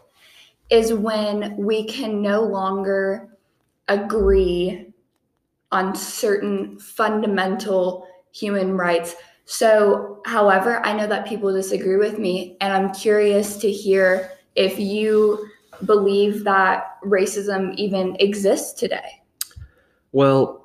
is 0.69 0.93
when 0.93 1.57
we 1.57 1.85
can 1.85 2.21
no 2.21 2.41
longer 2.43 3.35
agree 3.87 4.93
on 5.71 5.95
certain 5.95 6.77
fundamental 6.79 8.07
human 8.31 8.77
rights. 8.77 9.15
So, 9.45 10.21
however, 10.25 10.85
I 10.85 10.93
know 10.93 11.07
that 11.07 11.27
people 11.27 11.51
disagree 11.51 11.97
with 11.97 12.17
me, 12.17 12.57
and 12.61 12.71
I'm 12.71 12.93
curious 12.93 13.57
to 13.57 13.71
hear 13.71 14.31
if 14.55 14.79
you 14.79 15.47
believe 15.85 16.43
that 16.43 17.01
racism 17.03 17.75
even 17.75 18.15
exists 18.19 18.73
today. 18.73 19.21
Well, 20.11 20.62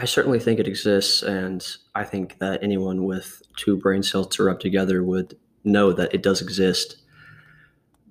I 0.00 0.04
certainly 0.04 0.38
think 0.38 0.60
it 0.60 0.68
exists, 0.68 1.24
and 1.24 1.66
I 1.96 2.04
think 2.04 2.38
that 2.38 2.62
anyone 2.62 3.04
with 3.04 3.42
two 3.56 3.76
brain 3.76 4.04
cells 4.04 4.28
to 4.36 4.44
rub 4.44 4.60
together 4.60 5.02
would 5.02 5.36
know 5.64 5.92
that 5.92 6.14
it 6.14 6.22
does 6.22 6.40
exist. 6.40 6.98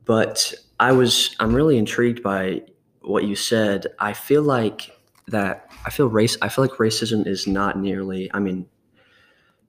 But 0.03 0.53
I 0.81 0.91
was 0.91 1.33
I'm 1.39 1.55
really 1.55 1.77
intrigued 1.77 2.21
by 2.21 2.63
what 3.03 3.23
you 3.23 3.35
said. 3.35 3.87
I 3.99 4.11
feel 4.11 4.41
like 4.41 4.91
that 5.29 5.71
I 5.85 5.89
feel 5.89 6.07
race 6.09 6.37
I 6.41 6.49
feel 6.49 6.65
like 6.65 6.73
racism 6.73 7.25
is 7.25 7.47
not 7.47 7.79
nearly 7.79 8.29
I 8.33 8.39
mean 8.39 8.67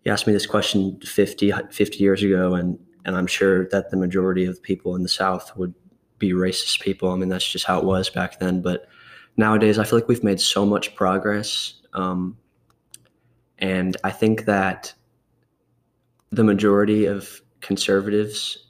you 0.04 0.12
asked 0.12 0.26
me 0.26 0.32
this 0.32 0.46
question 0.46 1.00
50, 1.00 1.52
50 1.70 1.98
years 1.98 2.22
ago 2.24 2.54
and 2.54 2.78
and 3.04 3.16
I'm 3.16 3.28
sure 3.28 3.68
that 3.68 3.90
the 3.90 3.96
majority 3.96 4.44
of 4.44 4.62
people 4.62 4.96
in 4.96 5.02
the 5.04 5.08
South 5.08 5.56
would 5.56 5.74
be 6.18 6.32
racist 6.32 6.80
people. 6.80 7.10
I 7.10 7.16
mean 7.16 7.28
that's 7.28 7.48
just 7.48 7.64
how 7.64 7.78
it 7.78 7.84
was 7.84 8.10
back 8.10 8.40
then. 8.40 8.60
But 8.60 8.88
nowadays 9.36 9.78
I 9.78 9.84
feel 9.84 10.00
like 10.00 10.08
we've 10.08 10.24
made 10.24 10.40
so 10.40 10.66
much 10.66 10.96
progress 10.96 11.74
um, 11.98 12.36
and 13.58 13.96
I 14.04 14.10
think 14.10 14.44
that 14.44 14.94
the 16.30 16.44
majority 16.44 17.06
of 17.06 17.40
conservatives 17.60 18.66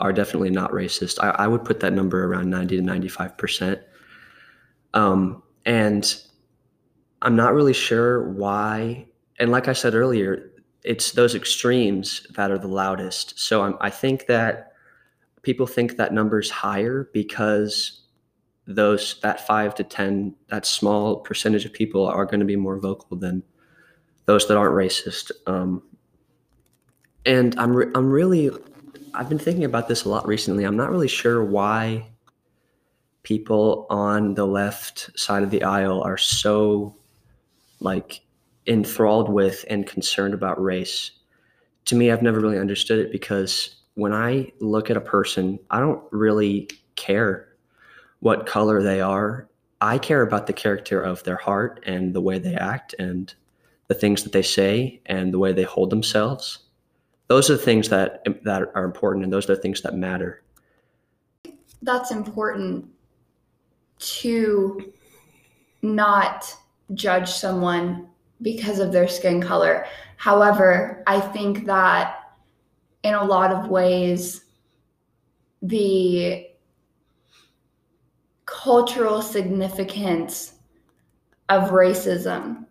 are 0.00 0.12
definitely 0.12 0.50
not 0.50 0.70
racist. 0.70 1.18
I, 1.22 1.30
I 1.30 1.46
would 1.48 1.64
put 1.64 1.80
that 1.80 1.92
number 1.92 2.24
around 2.24 2.50
90 2.50 2.76
to 2.76 2.82
95%. 2.82 3.82
Um, 4.92 5.42
and 5.64 6.16
I'm 7.22 7.36
not 7.36 7.54
really 7.54 7.72
sure 7.72 8.30
why. 8.30 9.06
And 9.38 9.50
like 9.50 9.66
I 9.66 9.72
said 9.72 9.94
earlier, 9.94 10.52
it's 10.84 11.12
those 11.12 11.34
extremes 11.34 12.26
that 12.34 12.50
are 12.50 12.58
the 12.58 12.68
loudest. 12.68 13.40
So 13.40 13.62
I'm, 13.62 13.76
I 13.80 13.90
think 13.90 14.26
that 14.26 14.72
people 15.42 15.66
think 15.66 15.96
that 15.96 16.12
number's 16.12 16.50
higher 16.50 17.08
because 17.12 18.03
those 18.66 19.20
that 19.20 19.46
five 19.46 19.74
to 19.74 19.84
ten 19.84 20.34
that 20.48 20.64
small 20.66 21.16
percentage 21.16 21.64
of 21.64 21.72
people 21.72 22.06
are 22.06 22.24
going 22.24 22.40
to 22.40 22.46
be 22.46 22.56
more 22.56 22.78
vocal 22.78 23.16
than 23.16 23.42
those 24.26 24.48
that 24.48 24.56
aren't 24.56 24.74
racist 24.74 25.30
um, 25.46 25.82
and 27.26 27.58
i'm 27.58 27.76
re- 27.76 27.90
i'm 27.94 28.10
really 28.10 28.50
i've 29.14 29.28
been 29.28 29.38
thinking 29.38 29.64
about 29.64 29.88
this 29.88 30.04
a 30.04 30.08
lot 30.08 30.26
recently. 30.26 30.64
I'm 30.64 30.76
not 30.76 30.90
really 30.90 31.08
sure 31.08 31.44
why 31.44 32.06
people 33.22 33.86
on 33.88 34.34
the 34.34 34.46
left 34.46 35.10
side 35.18 35.42
of 35.42 35.50
the 35.50 35.62
aisle 35.62 36.02
are 36.02 36.18
so 36.18 36.96
like 37.80 38.20
enthralled 38.66 39.30
with 39.30 39.64
and 39.70 39.86
concerned 39.86 40.34
about 40.34 40.62
race. 40.62 41.12
To 41.86 41.94
me 41.94 42.10
i've 42.10 42.22
never 42.22 42.40
really 42.40 42.58
understood 42.58 42.98
it 42.98 43.12
because 43.12 43.76
when 43.94 44.12
i 44.14 44.50
look 44.58 44.90
at 44.90 44.96
a 44.96 45.02
person 45.02 45.58
i 45.70 45.78
don't 45.78 46.02
really 46.10 46.68
care 46.96 47.53
what 48.20 48.46
color 48.46 48.82
they 48.82 49.00
are. 49.00 49.48
I 49.80 49.98
care 49.98 50.22
about 50.22 50.46
the 50.46 50.52
character 50.52 51.00
of 51.00 51.22
their 51.24 51.36
heart 51.36 51.82
and 51.86 52.14
the 52.14 52.20
way 52.20 52.38
they 52.38 52.54
act 52.54 52.94
and 52.98 53.32
the 53.88 53.94
things 53.94 54.22
that 54.22 54.32
they 54.32 54.42
say 54.42 55.00
and 55.06 55.32
the 55.32 55.38
way 55.38 55.52
they 55.52 55.64
hold 55.64 55.90
themselves. 55.90 56.60
Those 57.28 57.50
are 57.50 57.56
the 57.56 57.62
things 57.62 57.88
that 57.88 58.24
that 58.44 58.70
are 58.74 58.84
important 58.84 59.24
and 59.24 59.32
those 59.32 59.48
are 59.48 59.56
the 59.56 59.62
things 59.62 59.82
that 59.82 59.94
matter. 59.94 60.42
That's 61.82 62.10
important 62.10 62.88
to 63.98 64.92
not 65.82 66.54
judge 66.94 67.28
someone 67.28 68.08
because 68.42 68.78
of 68.78 68.92
their 68.92 69.08
skin 69.08 69.40
color. 69.40 69.86
However, 70.16 71.02
I 71.06 71.20
think 71.20 71.66
that 71.66 72.20
in 73.02 73.14
a 73.14 73.24
lot 73.24 73.52
of 73.52 73.68
ways 73.68 74.44
the 75.62 76.46
cultural 78.64 79.20
significance 79.20 80.54
of 81.50 81.68
racism 81.68 82.64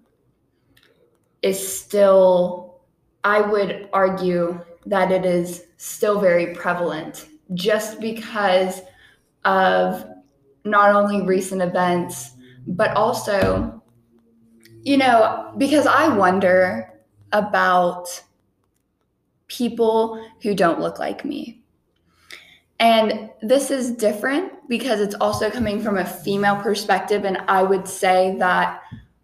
is 1.44 1.56
still, 1.82 2.82
I 3.24 3.42
would 3.42 3.90
argue 3.94 4.60
that 4.88 5.12
it 5.12 5.24
is 5.24 5.66
still 5.78 6.20
very 6.20 6.56
prevalent 6.56 7.28
just 7.54 8.02
because 8.02 8.82
of 9.46 10.04
not 10.66 10.96
only 10.96 11.22
recent 11.28 11.62
events, 11.62 12.32
but 12.66 12.90
also, 12.98 13.84
you 14.82 14.98
know, 14.98 15.54
because 15.60 15.86
I 15.86 16.08
wonder 16.08 16.92
about 17.34 18.24
people 19.46 20.28
who 20.42 20.56
don't 20.56 20.80
look 20.80 20.98
like 20.98 21.24
me. 21.24 21.62
And 22.80 23.30
this 23.44 23.70
is 23.70 23.92
different 23.92 24.53
because 24.68 25.00
it's 25.00 25.16
also 25.16 25.50
coming 25.50 25.82
from 25.82 25.98
a 25.98 26.06
female 26.06 26.56
perspective. 26.56 27.26
And 27.26 27.38
I 27.48 27.64
would 27.64 27.88
say 27.88 28.36
that 28.40 28.82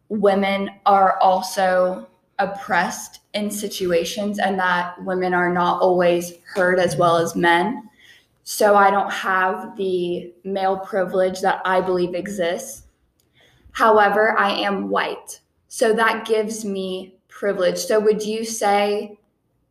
women 0.09 0.69
are 0.85 1.17
also 1.19 2.07
oppressed 2.39 3.19
in 3.33 3.51
situations 3.51 4.39
and 4.39 4.57
that 4.59 5.01
women 5.03 5.33
are 5.33 5.51
not 5.51 5.81
always 5.81 6.33
heard 6.53 6.79
as 6.79 6.95
well 6.95 7.17
as 7.17 7.35
men. 7.35 7.89
So 8.43 8.75
I 8.75 8.89
don't 8.89 9.11
have 9.11 9.77
the 9.77 10.33
male 10.43 10.77
privilege 10.77 11.41
that 11.41 11.61
I 11.65 11.81
believe 11.81 12.15
exists. 12.15 12.83
However, 13.71 14.37
I 14.37 14.51
am 14.51 14.89
white. 14.89 15.39
So 15.67 15.93
that 15.93 16.25
gives 16.25 16.65
me 16.65 17.13
privilege. 17.27 17.77
So 17.77 17.99
would 17.99 18.23
you 18.23 18.43
say 18.43 19.19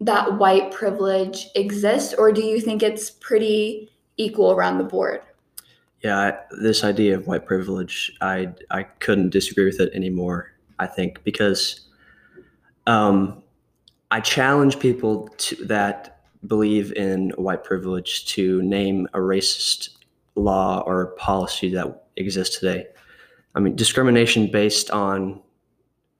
that 0.01 0.39
white 0.39 0.71
privilege 0.71 1.49
exists 1.57 2.15
or 2.15 2.31
do 2.31 2.41
you 2.41 2.61
think 2.61 2.83
it's 2.83 3.11
pretty 3.11 3.91
equal 4.17 4.53
around 4.53 4.79
the 4.79 4.85
board? 4.85 5.23
Yeah, 6.03 6.19
I, 6.19 6.39
this 6.61 6.85
idea 6.85 7.17
of 7.17 7.27
white 7.27 7.45
privilege, 7.47 8.13
I 8.21 8.53
I 8.71 8.85
couldn't 8.85 9.31
disagree 9.31 9.65
with 9.65 9.81
it 9.81 9.93
anymore. 9.95 10.53
I 10.79 10.87
think 10.87 11.25
because 11.25 11.89
um, 12.87 13.43
I 14.11 14.21
challenge 14.21 14.79
people 14.79 15.29
to, 15.39 15.65
that 15.67 16.21
believe 16.47 16.93
in 16.93 17.31
white 17.31 17.65
privilege 17.65 18.27
to 18.27 18.63
name 18.63 19.09
a 19.13 19.19
racist 19.19 19.91
law 20.37 20.83
or 20.87 21.15
policy 21.19 21.69
that 21.75 22.05
exists 22.17 22.59
today. 22.59 22.87
I 23.55 23.61
mean, 23.61 23.75
discrimination 23.75 24.51
based 24.51 24.91
on 24.91 25.43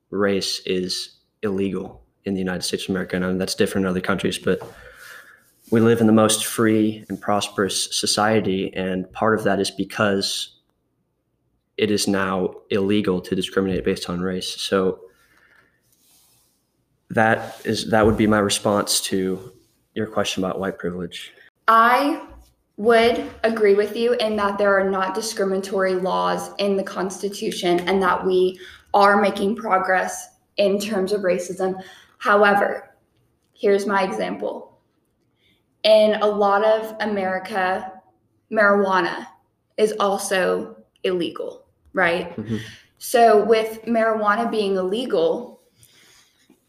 race 0.09 0.59
is 0.65 1.15
illegal 1.41 2.01
in 2.25 2.33
the 2.33 2.39
United 2.39 2.63
States 2.63 2.83
of 2.83 2.89
America. 2.89 3.15
And 3.15 3.39
that's 3.39 3.55
different 3.55 3.85
in 3.85 3.89
other 3.89 4.01
countries, 4.01 4.37
but 4.37 4.61
we 5.71 5.79
live 5.79 6.01
in 6.01 6.07
the 6.07 6.13
most 6.13 6.45
free 6.45 7.05
and 7.09 7.19
prosperous 7.19 7.95
society. 7.95 8.73
And 8.73 9.11
part 9.11 9.37
of 9.37 9.43
that 9.45 9.59
is 9.59 9.69
because 9.69 10.55
it 11.77 11.91
is 11.91 12.07
now 12.07 12.55
illegal 12.69 13.21
to 13.21 13.35
discriminate 13.35 13.85
based 13.85 14.09
on 14.09 14.19
race. 14.19 14.59
So 14.61 14.99
that 17.09 17.61
is 17.65 17.89
that 17.89 18.05
would 18.05 18.17
be 18.17 18.27
my 18.27 18.39
response 18.39 19.01
to 19.01 19.53
your 19.95 20.07
question 20.07 20.43
about 20.43 20.59
white 20.59 20.77
privilege. 20.77 21.33
I 21.67 22.21
would 22.77 23.29
agree 23.43 23.73
with 23.73 23.95
you 23.95 24.13
in 24.13 24.35
that 24.37 24.57
there 24.57 24.77
are 24.79 24.89
not 24.89 25.13
discriminatory 25.13 25.95
laws 25.95 26.51
in 26.59 26.77
the 26.77 26.83
Constitution 26.83 27.81
and 27.81 28.01
that 28.01 28.25
we 28.25 28.59
are 28.93 29.21
making 29.21 29.55
progress 29.55 30.29
in 30.57 30.79
terms 30.79 31.11
of 31.11 31.21
racism. 31.21 31.81
However, 32.19 32.95
here's 33.53 33.85
my 33.85 34.03
example. 34.03 34.68
In 35.83 36.15
a 36.21 36.27
lot 36.27 36.63
of 36.63 36.95
America, 36.99 37.91
marijuana 38.51 39.27
is 39.77 39.93
also 39.99 40.75
illegal, 41.03 41.65
right? 41.93 42.35
Mm-hmm. 42.35 42.57
So, 42.97 43.43
with 43.45 43.83
marijuana 43.85 44.51
being 44.51 44.75
illegal, 44.75 45.61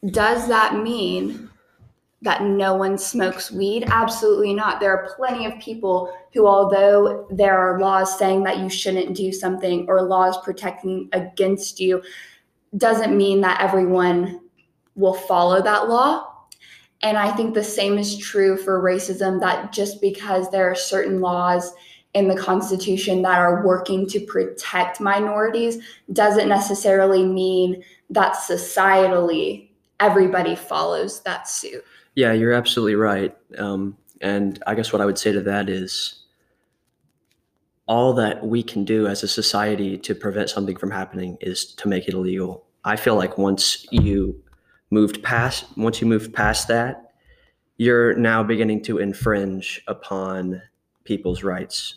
does 0.07 0.47
that 0.49 0.77
mean 0.77 1.51
that 2.23 2.43
no 2.43 2.75
one 2.75 2.99
smokes 2.99 3.51
weed? 3.51 3.85
Absolutely 3.89 4.55
not. 4.55 4.79
There 4.79 4.97
are 4.97 5.13
plenty 5.17 5.47
of 5.47 5.59
people 5.59 6.17
who, 6.33 6.47
although 6.47 7.27
there 7.31 7.59
are 7.59 7.81
laws 7.81 8.17
saying 8.19 8.45
that 8.45 8.59
you 8.59 8.69
shouldn't 8.69 9.17
do 9.17 9.33
something 9.33 9.87
or 9.89 10.03
laws 10.03 10.39
protecting 10.45 11.09
against 11.13 11.81
you, 11.81 12.03
doesn't 12.77 13.17
mean 13.17 13.41
that 13.41 13.61
everyone 13.61 14.41
will 14.95 15.15
follow 15.15 15.63
that 15.63 15.89
law. 15.89 16.40
And 17.03 17.17
I 17.17 17.33
think 17.33 17.55
the 17.55 17.65
same 17.65 17.99
is 17.99 18.19
true 18.19 18.57
for 18.57 18.83
racism 18.83 19.41
that 19.41 19.73
just 19.73 20.01
because 20.01 20.51
there 20.51 20.71
are 20.71 20.75
certain 20.75 21.21
laws 21.21 21.73
in 22.13 22.29
the 22.29 22.37
Constitution 22.37 23.23
that 23.23 23.39
are 23.39 23.65
working 23.65 24.07
to 24.09 24.21
protect 24.21 25.01
minorities 25.01 25.79
doesn't 26.13 26.49
necessarily 26.49 27.25
mean 27.25 27.83
that 28.11 28.35
societally 28.35 29.69
everybody 30.01 30.57
follows 30.57 31.21
that 31.23 31.49
suit. 31.49 31.85
Yeah, 32.17 32.33
you're 32.33 32.53
absolutely 32.53 32.97
right. 32.97 33.37
Um, 33.57 33.97
and 34.21 34.63
I 34.67 34.75
guess 34.75 34.93
what 34.93 35.01
I 35.01 35.07
would 35.07 35.19
say 35.19 35.33
to 35.33 35.41
that 35.43 35.69
is 35.69 36.25
all 37.87 38.13
that 38.15 38.45
we 38.45 38.63
can 38.63 38.85
do 38.85 39.07
as 39.07 39.23
a 39.23 39.29
society 39.29 39.97
to 39.99 40.15
prevent 40.15 40.51
something 40.51 40.77
from 40.77 40.91
happening 40.91 41.39
is 41.41 41.65
to 41.75 41.89
make 41.89 42.09
it 42.09 42.15
illegal. 42.15 42.65
I 42.85 42.97
feel 42.97 43.15
like 43.15 43.39
once 43.39 43.87
you 43.91 44.43
moved 44.91 45.23
past 45.23 45.67
once 45.77 46.01
you 46.01 46.07
move 46.07 46.33
past 46.33 46.69
that, 46.69 47.13
you're 47.77 48.15
now 48.15 48.43
beginning 48.43 48.83
to 48.83 48.99
infringe 48.99 49.83
upon 49.87 50.61
people's 51.05 51.43
rights. 51.43 51.97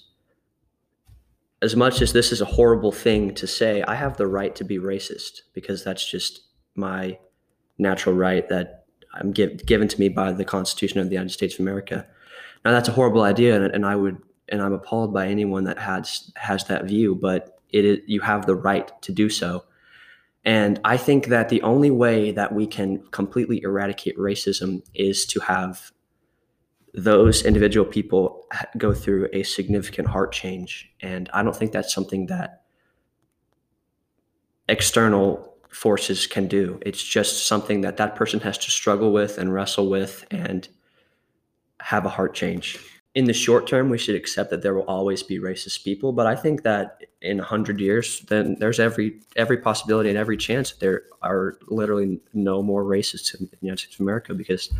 As 1.61 1.75
much 1.75 2.01
as 2.01 2.13
this 2.13 2.31
is 2.31 2.41
a 2.41 2.45
horrible 2.45 2.91
thing 2.91 3.33
to 3.35 3.47
say, 3.47 3.81
I 3.83 3.95
have 3.95 4.17
the 4.17 4.27
right 4.27 4.55
to 4.55 4.63
be 4.63 4.79
racist 4.79 5.41
because 5.53 5.83
that's 5.83 6.09
just 6.09 6.41
my 6.75 7.17
natural 7.77 8.15
right 8.15 8.47
that 8.49 8.85
I'm 9.13 9.31
give, 9.31 9.65
given 9.65 9.87
to 9.87 9.99
me 9.99 10.09
by 10.09 10.31
the 10.31 10.45
Constitution 10.45 10.99
of 10.99 11.07
the 11.09 11.15
United 11.15 11.31
States 11.31 11.55
of 11.55 11.61
America. 11.61 12.05
Now 12.65 12.71
that's 12.71 12.89
a 12.89 12.93
horrible 12.93 13.21
idea, 13.23 13.55
and, 13.55 13.73
and 13.73 13.85
I 13.85 13.95
would 13.95 14.17
and 14.49 14.61
I'm 14.61 14.73
appalled 14.73 15.13
by 15.13 15.27
anyone 15.27 15.63
that 15.65 15.79
has 15.79 16.31
has 16.35 16.65
that 16.65 16.85
view. 16.85 17.15
But 17.15 17.59
it 17.69 17.85
is, 17.85 17.99
you 18.07 18.21
have 18.21 18.45
the 18.45 18.55
right 18.55 18.91
to 19.01 19.11
do 19.11 19.29
so, 19.29 19.65
and 20.45 20.79
I 20.83 20.97
think 20.97 21.27
that 21.27 21.49
the 21.49 21.61
only 21.61 21.91
way 21.91 22.31
that 22.31 22.53
we 22.53 22.67
can 22.67 23.03
completely 23.11 23.61
eradicate 23.61 24.17
racism 24.17 24.81
is 24.93 25.25
to 25.27 25.39
have 25.41 25.91
those 26.93 27.43
individual 27.43 27.85
people 27.85 28.45
go 28.77 28.93
through 28.93 29.29
a 29.33 29.43
significant 29.43 30.09
heart 30.09 30.31
change. 30.31 30.91
And 31.01 31.29
I 31.33 31.41
don't 31.43 31.55
think 31.55 31.71
that's 31.71 31.93
something 31.93 32.27
that 32.27 32.61
external 34.67 35.55
forces 35.69 36.27
can 36.27 36.47
do. 36.47 36.77
It's 36.85 37.03
just 37.03 37.47
something 37.47 37.81
that 37.81 37.97
that 37.97 38.15
person 38.15 38.41
has 38.41 38.57
to 38.59 38.69
struggle 38.69 39.11
with 39.11 39.37
and 39.37 39.51
wrestle 39.53 39.89
with 39.89 40.25
and 40.29 40.67
have 41.79 42.05
a 42.05 42.09
heart 42.09 42.35
change 42.35 42.79
in 43.15 43.25
the 43.25 43.33
short 43.33 43.67
term, 43.67 43.89
we 43.89 43.97
should 43.97 44.15
accept 44.15 44.49
that 44.49 44.63
there 44.63 44.73
will 44.73 44.83
always 44.83 45.21
be 45.21 45.39
racist 45.39 45.83
people. 45.83 46.11
But 46.11 46.25
I 46.25 46.35
think 46.35 46.63
that 46.63 47.03
in 47.21 47.37
hundred 47.37 47.79
years, 47.79 48.21
then 48.21 48.55
there's 48.59 48.79
every 48.79 49.19
every 49.35 49.57
possibility 49.57 50.09
and 50.09 50.17
every 50.17 50.37
chance 50.37 50.71
that 50.71 50.79
there 50.79 51.03
are 51.21 51.57
literally 51.67 52.19
no 52.33 52.63
more 52.63 52.83
racists 52.83 53.39
in 53.39 53.45
the 53.45 53.57
United 53.61 53.81
States 53.81 53.95
of 53.95 54.01
America 54.01 54.33
because 54.33 54.73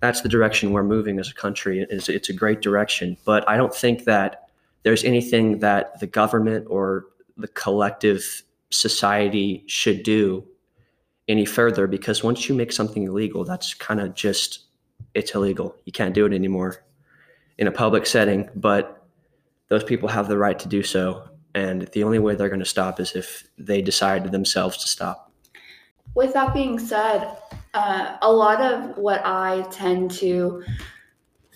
that's 0.00 0.20
the 0.20 0.28
direction 0.28 0.72
we're 0.72 0.82
moving 0.82 1.18
as 1.18 1.30
a 1.30 1.34
country. 1.34 1.86
It's, 1.88 2.08
it's 2.08 2.28
a 2.28 2.32
great 2.32 2.60
direction. 2.60 3.16
But 3.24 3.48
I 3.48 3.56
don't 3.56 3.74
think 3.74 4.04
that 4.04 4.48
there's 4.82 5.04
anything 5.04 5.60
that 5.60 6.00
the 6.00 6.08
government 6.08 6.66
or 6.68 7.06
the 7.36 7.48
collective 7.48 8.42
society 8.70 9.64
should 9.66 10.02
do 10.02 10.44
any 11.28 11.44
further 11.44 11.86
because 11.86 12.22
once 12.22 12.48
you 12.48 12.54
make 12.54 12.72
something 12.72 13.04
illegal, 13.04 13.44
that's 13.44 13.72
kind 13.74 14.00
of 14.00 14.14
just 14.14 14.64
it's 15.14 15.34
illegal. 15.34 15.74
You 15.86 15.92
can't 15.92 16.14
do 16.14 16.26
it 16.26 16.34
anymore 16.34 16.84
in 17.62 17.68
a 17.68 17.72
public 17.72 18.06
setting, 18.06 18.50
but 18.56 19.06
those 19.68 19.84
people 19.84 20.08
have 20.08 20.26
the 20.26 20.36
right 20.36 20.58
to 20.58 20.66
do 20.66 20.82
so. 20.82 21.22
And 21.54 21.82
the 21.92 22.02
only 22.02 22.18
way 22.18 22.34
they're 22.34 22.48
going 22.48 22.58
to 22.58 22.66
stop 22.66 22.98
is 22.98 23.14
if 23.14 23.48
they 23.56 23.80
decide 23.80 24.32
themselves 24.32 24.76
to 24.78 24.88
stop. 24.88 25.30
With 26.16 26.32
that 26.34 26.52
being 26.52 26.80
said, 26.80 27.36
uh, 27.72 28.16
a 28.20 28.32
lot 28.32 28.60
of 28.60 28.98
what 28.98 29.24
I 29.24 29.64
tend 29.70 30.10
to 30.22 30.64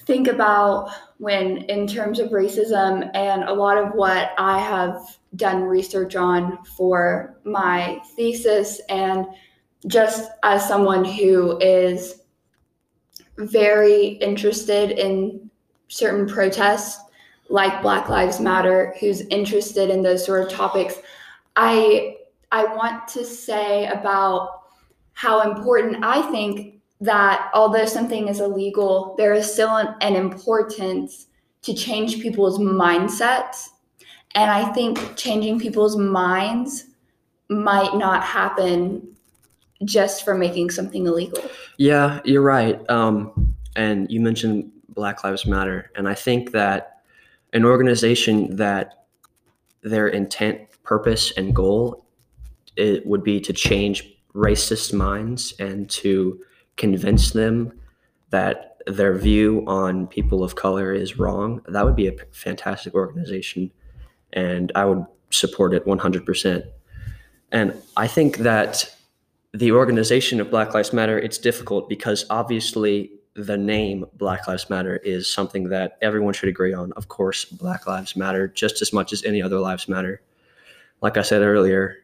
think 0.07 0.29
about 0.29 0.91
when, 1.19 1.59
in 1.63 1.89
terms 1.89 2.21
of 2.21 2.31
racism, 2.31 3.11
and 3.13 3.43
a 3.43 3.53
lot 3.53 3.77
of 3.77 3.93
what 3.95 4.31
I 4.39 4.61
have 4.61 5.19
done 5.35 5.65
research 5.65 6.15
on 6.15 6.63
for 6.77 7.37
my 7.45 8.01
thesis, 8.15 8.81
and 8.89 9.27
just 9.89 10.31
as 10.45 10.69
someone 10.69 11.05
who 11.05 11.59
is 11.59 12.21
very 13.39 14.19
interested 14.31 14.93
in 14.93 15.46
certain 15.89 16.27
protests 16.27 17.01
like 17.49 17.83
Black 17.83 18.09
Lives 18.09 18.41
Matter, 18.41 18.95
who's 19.01 19.21
interested 19.29 19.91
in 19.91 20.03
those 20.03 20.25
sort 20.25 20.43
of 20.43 20.51
topics, 20.51 20.97
I 21.55 22.17
I 22.53 22.65
want 22.65 23.09
to 23.09 23.25
say 23.25 23.87
about 23.87 24.63
how 25.13 25.51
important 25.51 26.05
I 26.05 26.23
think 26.31 26.81
that 27.01 27.51
although 27.55 27.87
something 27.87 28.29
is 28.29 28.41
illegal, 28.41 29.15
there 29.19 29.35
is 29.35 29.53
still 29.53 29.77
an, 29.77 29.95
an 30.01 30.15
importance 30.15 31.27
to 31.63 31.75
change 31.75 32.21
people's 32.21 32.59
mindsets. 32.59 33.69
And 34.35 34.51
I 34.51 34.73
think 34.73 35.17
changing 35.17 35.59
people's 35.59 35.97
minds 35.97 36.85
might 37.49 37.95
not 37.97 38.23
happen 38.23 39.17
just 39.85 40.25
for 40.25 40.35
making 40.35 40.71
something 40.71 41.07
illegal. 41.07 41.43
Yeah, 41.79 42.21
you're 42.25 42.43
right. 42.43 42.79
Um, 42.91 43.55
and 43.75 44.11
you 44.11 44.21
mentioned 44.21 44.71
Black 44.97 45.23
Lives 45.23 45.47
Matter. 45.47 45.93
And 45.95 46.09
I 46.09 46.15
think 46.15 46.51
that 46.51 47.03
an 47.53 47.65
organization 47.65 48.57
that 48.57 49.07
their 49.83 50.09
intent 50.09 50.61
purpose 50.83 51.33
and 51.37 51.55
goal 51.55 52.05
it 52.77 53.07
would 53.07 53.25
be 53.25 53.41
to 53.41 53.53
change 53.53 54.13
racist 54.35 54.93
minds 54.93 55.55
and 55.59 55.89
to 55.89 56.39
convince 56.77 57.31
them 57.31 57.73
that 58.31 58.79
their 58.87 59.17
view 59.17 59.65
on 59.67 60.07
people 60.07 60.45
of 60.45 60.55
color 60.55 60.93
is 60.93 61.19
wrong, 61.19 61.63
that 61.69 61.85
would 61.85 61.97
be 61.97 62.07
a 62.07 62.13
fantastic 62.33 62.95
organization. 62.95 63.73
And 64.33 64.71
I 64.75 64.85
would 64.85 65.05
support 65.31 65.75
it 65.75 65.87
100%. 65.87 66.65
And 67.51 67.75
I 67.97 68.07
think 68.07 68.39
that 68.39 68.95
the 69.55 69.73
organization 69.73 70.41
of 70.41 70.51
Black 70.51 70.75
Lives 70.75 70.93
Matter, 70.93 71.19
it's 71.19 71.39
difficult 71.39 71.89
because 71.89 72.27
obviously 72.29 73.11
the 73.37 73.57
name 73.57 74.07
Black 74.15 74.49
Lives 74.49 74.71
Matter 74.71 74.97
is 74.97 75.33
something 75.33 75.69
that 75.69 75.99
everyone 76.01 76.33
should 76.33 76.49
agree 76.49 76.73
on. 76.73 76.93
Of 76.93 77.09
course, 77.09 77.45
Black 77.45 77.87
Lives 77.87 78.17
Matter 78.17 78.49
just 78.49 78.81
as 78.81 78.93
much 78.93 79.13
as 79.13 79.23
any 79.25 79.43
other 79.43 79.59
lives 79.59 79.89
matter. 79.89 80.23
Like 81.03 81.19
I 81.19 81.23
said 81.23 81.43
earlier, 81.43 81.99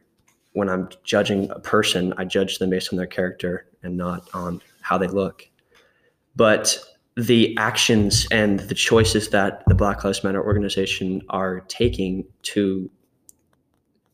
when 0.53 0.69
I'm 0.69 0.89
judging 1.03 1.49
a 1.49 1.59
person, 1.59 2.13
I 2.17 2.25
judge 2.25 2.59
them 2.59 2.69
based 2.69 2.93
on 2.93 2.97
their 2.97 3.07
character 3.07 3.65
and 3.81 3.97
not 3.97 4.29
on 4.33 4.61
how 4.81 4.99
they 4.99 5.07
look. 5.07 5.47
But 6.35 6.77
the 7.17 7.57
actions 7.57 8.27
and 8.31 8.59
the 8.59 8.75
choices 8.75 9.29
that 9.29 9.63
the 9.67 9.75
Black 9.75 10.03
Lives 10.03 10.23
Matter 10.23 10.43
organization 10.43 11.21
are 11.29 11.61
taking 11.61 12.25
to 12.43 12.89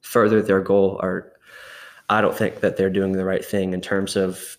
further 0.01 0.41
their 0.41 0.62
goal 0.62 0.99
are, 1.03 1.34
I 2.10 2.21
don't 2.21 2.36
think 2.36 2.62
that 2.62 2.77
they're 2.77 2.89
doing 2.89 3.12
the 3.12 3.25
right 3.25 3.43
thing 3.43 3.73
in 3.73 3.82
terms 3.82 4.15
of 4.15 4.58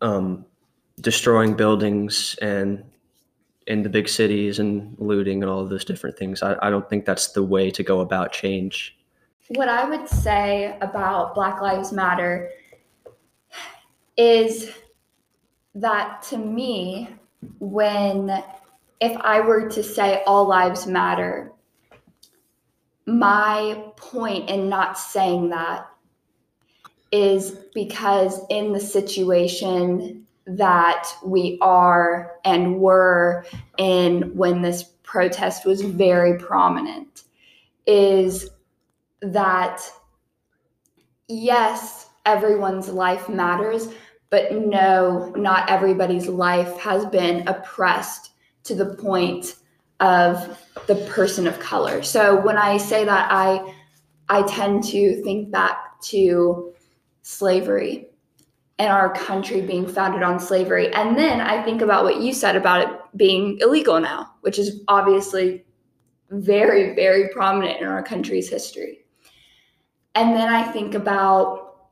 um, 0.00 0.44
destroying 1.00 1.54
buildings 1.54 2.36
and 2.42 2.84
in 3.66 3.82
the 3.82 3.88
big 3.88 4.08
cities 4.08 4.58
and 4.58 4.96
looting 4.98 5.42
and 5.42 5.50
all 5.50 5.60
of 5.60 5.68
those 5.68 5.84
different 5.84 6.16
things. 6.18 6.42
I, 6.42 6.56
I 6.62 6.70
don't 6.70 6.88
think 6.88 7.04
that's 7.04 7.32
the 7.32 7.42
way 7.42 7.70
to 7.70 7.82
go 7.82 8.00
about 8.00 8.32
change. 8.32 8.96
What 9.48 9.68
I 9.68 9.88
would 9.88 10.08
say 10.08 10.76
about 10.80 11.34
Black 11.34 11.60
Lives 11.60 11.92
Matter 11.92 12.50
is 14.16 14.72
that 15.74 16.22
to 16.22 16.38
me, 16.38 17.08
when 17.58 18.42
if 19.00 19.16
I 19.18 19.40
were 19.40 19.68
to 19.68 19.82
say 19.82 20.22
all 20.26 20.46
lives 20.48 20.86
matter, 20.86 21.52
my 23.06 23.82
point 23.96 24.50
in 24.50 24.68
not 24.68 24.98
saying 24.98 25.50
that 25.50 25.88
is 27.12 27.52
because 27.74 28.40
in 28.50 28.72
the 28.72 28.80
situation 28.80 30.26
that 30.48 31.06
we 31.24 31.58
are 31.60 32.32
and 32.44 32.80
were 32.80 33.44
in 33.76 34.34
when 34.34 34.62
this 34.62 34.82
protest 35.02 35.66
was 35.66 35.82
very 35.82 36.38
prominent 36.38 37.24
is 37.86 38.50
that 39.20 39.80
yes, 41.28 42.08
everyone's 42.24 42.88
life 42.88 43.28
matters, 43.28 43.88
but 44.30 44.52
no, 44.52 45.32
not 45.36 45.68
everybody's 45.68 46.28
life 46.28 46.78
has 46.78 47.04
been 47.06 47.46
oppressed 47.46 48.30
to 48.64 48.74
the 48.74 48.94
point 48.94 49.56
of 50.00 50.58
the 50.86 50.96
person 51.10 51.46
of 51.46 51.58
color. 51.58 52.02
So 52.02 52.40
when 52.40 52.56
I 52.56 52.76
say 52.76 53.04
that, 53.04 53.28
I 53.30 53.74
I 54.30 54.42
tend 54.42 54.84
to 54.84 55.22
think 55.22 55.50
back 55.50 56.00
to 56.02 56.72
slavery 57.22 58.08
and 58.78 58.90
our 58.90 59.12
country 59.12 59.60
being 59.60 59.86
founded 59.86 60.22
on 60.22 60.38
slavery. 60.38 60.92
And 60.92 61.18
then 61.18 61.40
I 61.40 61.62
think 61.62 61.82
about 61.82 62.04
what 62.04 62.20
you 62.20 62.32
said 62.32 62.54
about 62.56 62.82
it 62.82 63.00
being 63.16 63.58
illegal 63.60 64.00
now, 64.00 64.34
which 64.42 64.58
is 64.58 64.82
obviously 64.86 65.64
very, 66.30 66.94
very 66.94 67.28
prominent 67.30 67.80
in 67.80 67.88
our 67.88 68.02
country's 68.02 68.48
history. 68.48 69.04
And 70.14 70.36
then 70.36 70.48
I 70.48 70.62
think 70.70 70.94
about 70.94 71.88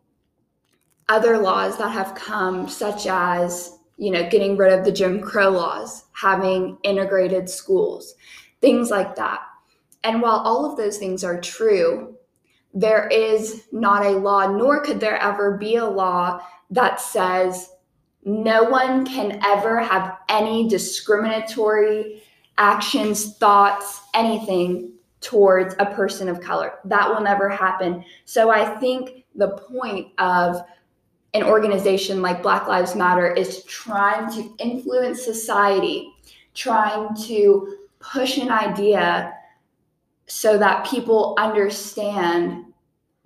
other 1.09 1.39
laws 1.39 1.79
that 1.79 1.91
have 1.91 2.15
come, 2.15 2.69
such 2.69 3.07
as, 3.07 3.79
you 3.97 4.11
know, 4.11 4.29
getting 4.29 4.57
rid 4.57 4.73
of 4.73 4.85
the 4.85 4.93
Jim 4.93 5.21
Crow 5.21 5.51
laws, 5.51 6.05
having 6.13 6.79
integrated 6.83 7.49
schools, 7.49 8.15
things 8.61 8.91
like 8.91 9.17
that. 9.17 9.41
And 10.05 10.23
while 10.23 10.39
all 10.39 10.65
of 10.65 10.77
those 10.77 10.99
things 10.99 11.25
are 11.25 11.41
true, 11.41 12.16
there 12.77 13.09
is 13.09 13.65
not 13.73 14.05
a 14.05 14.11
law, 14.11 14.47
nor 14.47 14.83
could 14.83 15.01
there 15.01 15.17
ever 15.17 15.57
be 15.57 15.77
a 15.77 15.85
law 15.85 16.43
that 16.71 17.01
says 17.01 17.71
no 18.23 18.65
one 18.65 19.07
can 19.07 19.41
ever 19.43 19.81
have 19.81 20.19
any 20.29 20.69
discriminatory 20.69 22.23
actions, 22.59 23.39
thoughts, 23.39 24.03
anything 24.13 24.93
towards 25.23 25.75
a 25.79 25.87
person 25.87 26.29
of 26.29 26.43
color. 26.43 26.75
That 26.85 27.09
will 27.09 27.23
never 27.23 27.49
happen. 27.49 28.05
So 28.27 28.51
I 28.51 28.79
think 28.79 29.25
the 29.35 29.57
point 29.57 30.09
of 30.19 30.61
an 31.33 31.45
organization 31.45 32.21
like 32.21 32.43
Black 32.43 32.69
Lives 32.69 32.95
Matter 32.95 33.33
is 33.33 33.65
trying 33.65 34.31
to 34.35 34.55
influence 34.63 35.25
society, 35.25 36.13
trying 36.53 37.17
to 37.25 37.79
push 38.01 38.37
an 38.37 38.51
idea 38.51 39.33
so 40.27 40.59
that 40.59 40.87
people 40.87 41.35
understand 41.39 42.66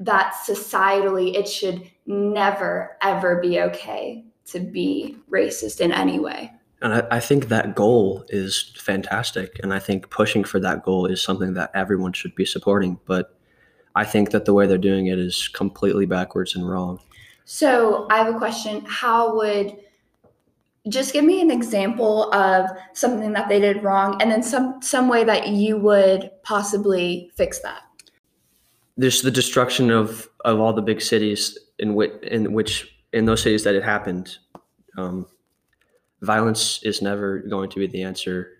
that 0.01 0.35
societally 0.47 1.35
it 1.35 1.47
should 1.47 1.89
never, 2.07 2.97
ever 3.03 3.41
be 3.41 3.61
okay 3.61 4.25
to 4.47 4.59
be 4.59 5.17
racist 5.31 5.81
in 5.81 5.93
any 5.93 6.19
way. 6.19 6.51
And 6.83 6.95
I, 6.95 7.07
I, 7.11 7.21
think 7.21 7.49
that 7.49 7.77
goal 7.77 8.25
is 8.31 8.73
fantastic. 8.79 9.61
And 9.63 9.75
I 9.75 9.79
think 9.79 10.09
pushing 10.09 10.45
for 10.45 10.59
that 10.61 10.83
goal 10.83 11.05
is 11.05 11.23
something 11.23 11.53
that 11.55 11.71
everyone 11.75 12.15
should 12.15 12.35
be 12.35 12.47
supporting. 12.47 12.99
But 13.05 13.37
I 13.95 14.05
think 14.05 14.31
that 14.31 14.47
the 14.47 14.55
way 14.55 14.67
they're 14.67 14.79
doing 14.79 15.07
it 15.07 15.19
is 15.19 15.49
completely 15.49 16.07
backwards 16.07 16.57
and 16.57 16.69
wrong. 16.69 16.99
So 17.45 18.07
I 18.11 18.17
have 18.19 18.35
a 18.35 18.39
question. 18.39 18.83
How 18.87 19.37
would 19.37 19.77
just 20.89 21.13
give 21.13 21.25
me 21.25 21.43
an 21.43 21.51
example 21.51 22.33
of 22.33 22.71
something 22.95 23.35
that 23.35 23.51
they 23.51 23.61
did 23.61 23.83
wrong 23.83 24.21
and 24.23 24.31
then 24.31 24.43
some 24.43 24.81
some 24.81 25.09
way 25.09 25.25
that 25.25 25.49
you 25.49 25.77
would 25.77 26.31
possibly 26.43 27.31
fix 27.35 27.59
that 27.61 27.83
there's 29.01 29.23
the 29.23 29.31
destruction 29.31 29.91
of 29.91 30.29
of 30.45 30.61
all 30.61 30.73
the 30.73 30.83
big 30.83 31.01
cities 31.01 31.59
in 31.79 31.95
which 31.95 32.13
in 32.23 32.53
which 32.53 32.95
in 33.13 33.25
those 33.25 33.43
cities 33.43 33.65
that 33.65 33.75
it 33.75 33.83
happened 33.83 34.39
um, 34.97 35.27
violence 36.21 36.83
is 36.83 37.01
never 37.03 37.39
going 37.39 37.71
to 37.71 37.79
be 37.79 37.87
the 37.87 38.03
answer 38.03 38.53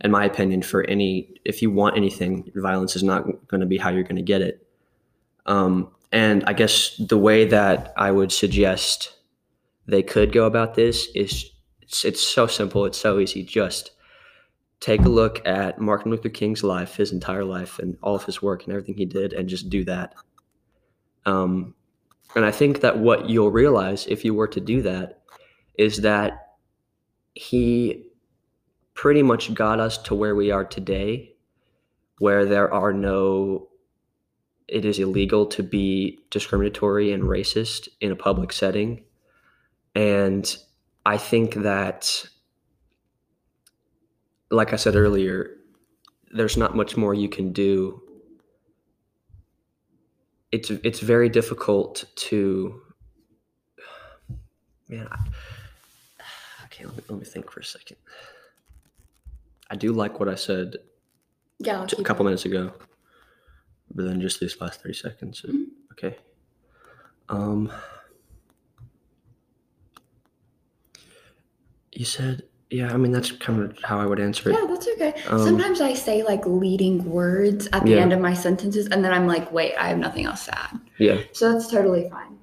in 0.00 0.10
my 0.10 0.24
opinion 0.24 0.62
for 0.62 0.84
any 0.84 1.40
if 1.44 1.60
you 1.62 1.70
want 1.70 1.96
anything 1.96 2.50
violence 2.54 2.96
is 2.96 3.02
not 3.02 3.24
going 3.48 3.60
to 3.60 3.66
be 3.66 3.78
how 3.78 3.90
you're 3.90 4.02
going 4.02 4.16
to 4.16 4.22
get 4.22 4.40
it 4.40 4.66
um, 5.46 5.90
and 6.12 6.44
I 6.46 6.52
guess 6.52 6.96
the 6.96 7.18
way 7.18 7.44
that 7.46 7.92
I 7.96 8.10
would 8.10 8.32
suggest 8.32 9.14
they 9.86 10.02
could 10.02 10.32
go 10.32 10.46
about 10.46 10.74
this 10.74 11.08
is 11.14 11.50
it's, 11.82 12.04
it's 12.04 12.22
so 12.22 12.46
simple, 12.46 12.84
it's 12.84 12.98
so 12.98 13.18
easy. 13.18 13.42
Just 13.42 13.90
take 14.80 15.02
a 15.02 15.08
look 15.08 15.44
at 15.46 15.80
Martin 15.80 16.10
Luther 16.10 16.28
King's 16.28 16.62
life, 16.62 16.96
his 16.96 17.12
entire 17.12 17.44
life, 17.44 17.78
and 17.78 17.96
all 18.02 18.14
of 18.14 18.24
his 18.24 18.40
work 18.40 18.64
and 18.64 18.72
everything 18.72 18.96
he 18.96 19.06
did, 19.06 19.32
and 19.32 19.48
just 19.48 19.68
do 19.68 19.84
that. 19.84 20.14
Um, 21.26 21.74
and 22.36 22.44
I 22.44 22.50
think 22.50 22.80
that 22.80 22.98
what 22.98 23.28
you'll 23.28 23.50
realize 23.50 24.06
if 24.06 24.24
you 24.24 24.34
were 24.34 24.48
to 24.48 24.60
do 24.60 24.82
that 24.82 25.22
is 25.76 25.98
that 25.98 26.56
he 27.34 28.06
pretty 28.94 29.22
much 29.22 29.54
got 29.54 29.80
us 29.80 29.98
to 29.98 30.14
where 30.14 30.34
we 30.34 30.50
are 30.50 30.64
today, 30.64 31.34
where 32.18 32.44
there 32.44 32.72
are 32.72 32.92
no 32.92 33.68
it 34.68 34.84
is 34.84 34.98
illegal 34.98 35.46
to 35.46 35.62
be 35.62 36.18
discriminatory 36.30 37.10
and 37.10 37.22
racist 37.24 37.88
in 38.00 38.12
a 38.12 38.16
public 38.16 38.52
setting. 38.52 39.02
And 39.94 40.56
I 41.06 41.16
think 41.16 41.54
that, 41.54 42.28
like 44.50 44.72
I 44.72 44.76
said 44.76 44.96
earlier, 44.96 45.56
there's 46.30 46.56
not 46.56 46.76
much 46.76 46.96
more 46.96 47.14
you 47.14 47.28
can 47.28 47.52
do. 47.52 48.02
It's 50.52 50.70
it's 50.70 51.00
very 51.00 51.28
difficult 51.28 52.04
to. 52.16 52.80
Man, 54.88 55.06
I, 55.10 55.18
okay. 56.64 56.86
Let 56.86 56.96
me 56.96 57.02
let 57.08 57.18
me 57.18 57.24
think 57.24 57.50
for 57.50 57.60
a 57.60 57.64
second. 57.64 57.98
I 59.70 59.76
do 59.76 59.92
like 59.92 60.18
what 60.18 60.28
I 60.28 60.34
said. 60.34 60.76
Yeah, 61.58 61.86
a 61.98 62.02
couple 62.02 62.24
minutes 62.24 62.44
ago 62.44 62.72
but 63.94 64.04
then 64.04 64.20
just 64.20 64.40
these 64.40 64.60
last 64.60 64.82
30 64.82 64.94
seconds. 64.94 65.42
Mm-hmm. 65.42 65.62
Okay. 65.92 66.16
Um, 67.28 67.72
you 71.92 72.04
said, 72.04 72.44
yeah, 72.70 72.92
I 72.92 72.98
mean, 72.98 73.12
that's 73.12 73.32
kind 73.32 73.62
of 73.62 73.78
how 73.82 73.98
I 73.98 74.04
would 74.04 74.20
answer 74.20 74.50
it. 74.50 74.52
Yeah, 74.52 74.66
that's 74.66 74.86
okay. 74.88 75.14
Um, 75.28 75.42
Sometimes 75.42 75.80
I 75.80 75.94
say 75.94 76.22
like 76.22 76.44
leading 76.44 77.02
words 77.10 77.66
at 77.72 77.84
the 77.84 77.92
yeah. 77.92 77.98
end 77.98 78.12
of 78.12 78.20
my 78.20 78.34
sentences, 78.34 78.88
and 78.88 79.02
then 79.02 79.12
I'm 79.12 79.26
like, 79.26 79.50
wait, 79.50 79.74
I 79.76 79.88
have 79.88 79.98
nothing 79.98 80.26
else 80.26 80.44
to 80.46 80.58
add. 80.58 80.78
Yeah. 80.98 81.22
So 81.32 81.52
that's 81.52 81.70
totally 81.70 82.10
fine. 82.10 82.36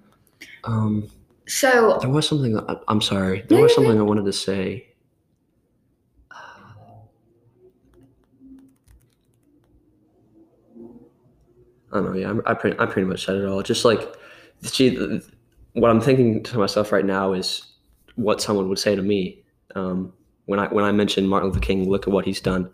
Um, 0.63 1.09
so 1.47 1.99
there 2.01 2.09
was 2.09 2.27
something, 2.27 2.59
I'm 2.88 3.01
sorry, 3.01 3.43
there 3.49 3.61
was 3.61 3.75
something 3.75 3.99
I 3.99 4.01
wanted 4.01 4.25
to 4.25 4.33
say. 4.33 4.88
I 11.91 11.99
don't 11.99 12.05
know. 12.05 12.13
Yeah, 12.19 12.29
I'm, 12.29 12.41
I 12.47 12.55
pretty, 12.55 12.79
I 12.79 12.88
pretty 12.88 13.07
much 13.07 13.25
said 13.25 13.35
it 13.35 13.45
all. 13.45 13.61
Just 13.61 13.85
like, 13.85 14.01
see, 14.63 15.21
what 15.73 15.91
I'm 15.91 16.01
thinking 16.01 16.41
to 16.43 16.57
myself 16.57 16.91
right 16.91 17.05
now 17.05 17.33
is 17.33 17.63
what 18.15 18.41
someone 18.41 18.67
would 18.69 18.79
say 18.79 18.95
to 18.95 19.01
me 19.03 19.44
um, 19.75 20.13
when 20.45 20.59
I 20.59 20.67
when 20.67 20.85
I 20.85 20.91
mention 20.91 21.27
Martin 21.27 21.49
Luther 21.49 21.59
King. 21.59 21.89
Look 21.89 22.07
at 22.07 22.13
what 22.13 22.25
he's 22.25 22.39
done, 22.41 22.69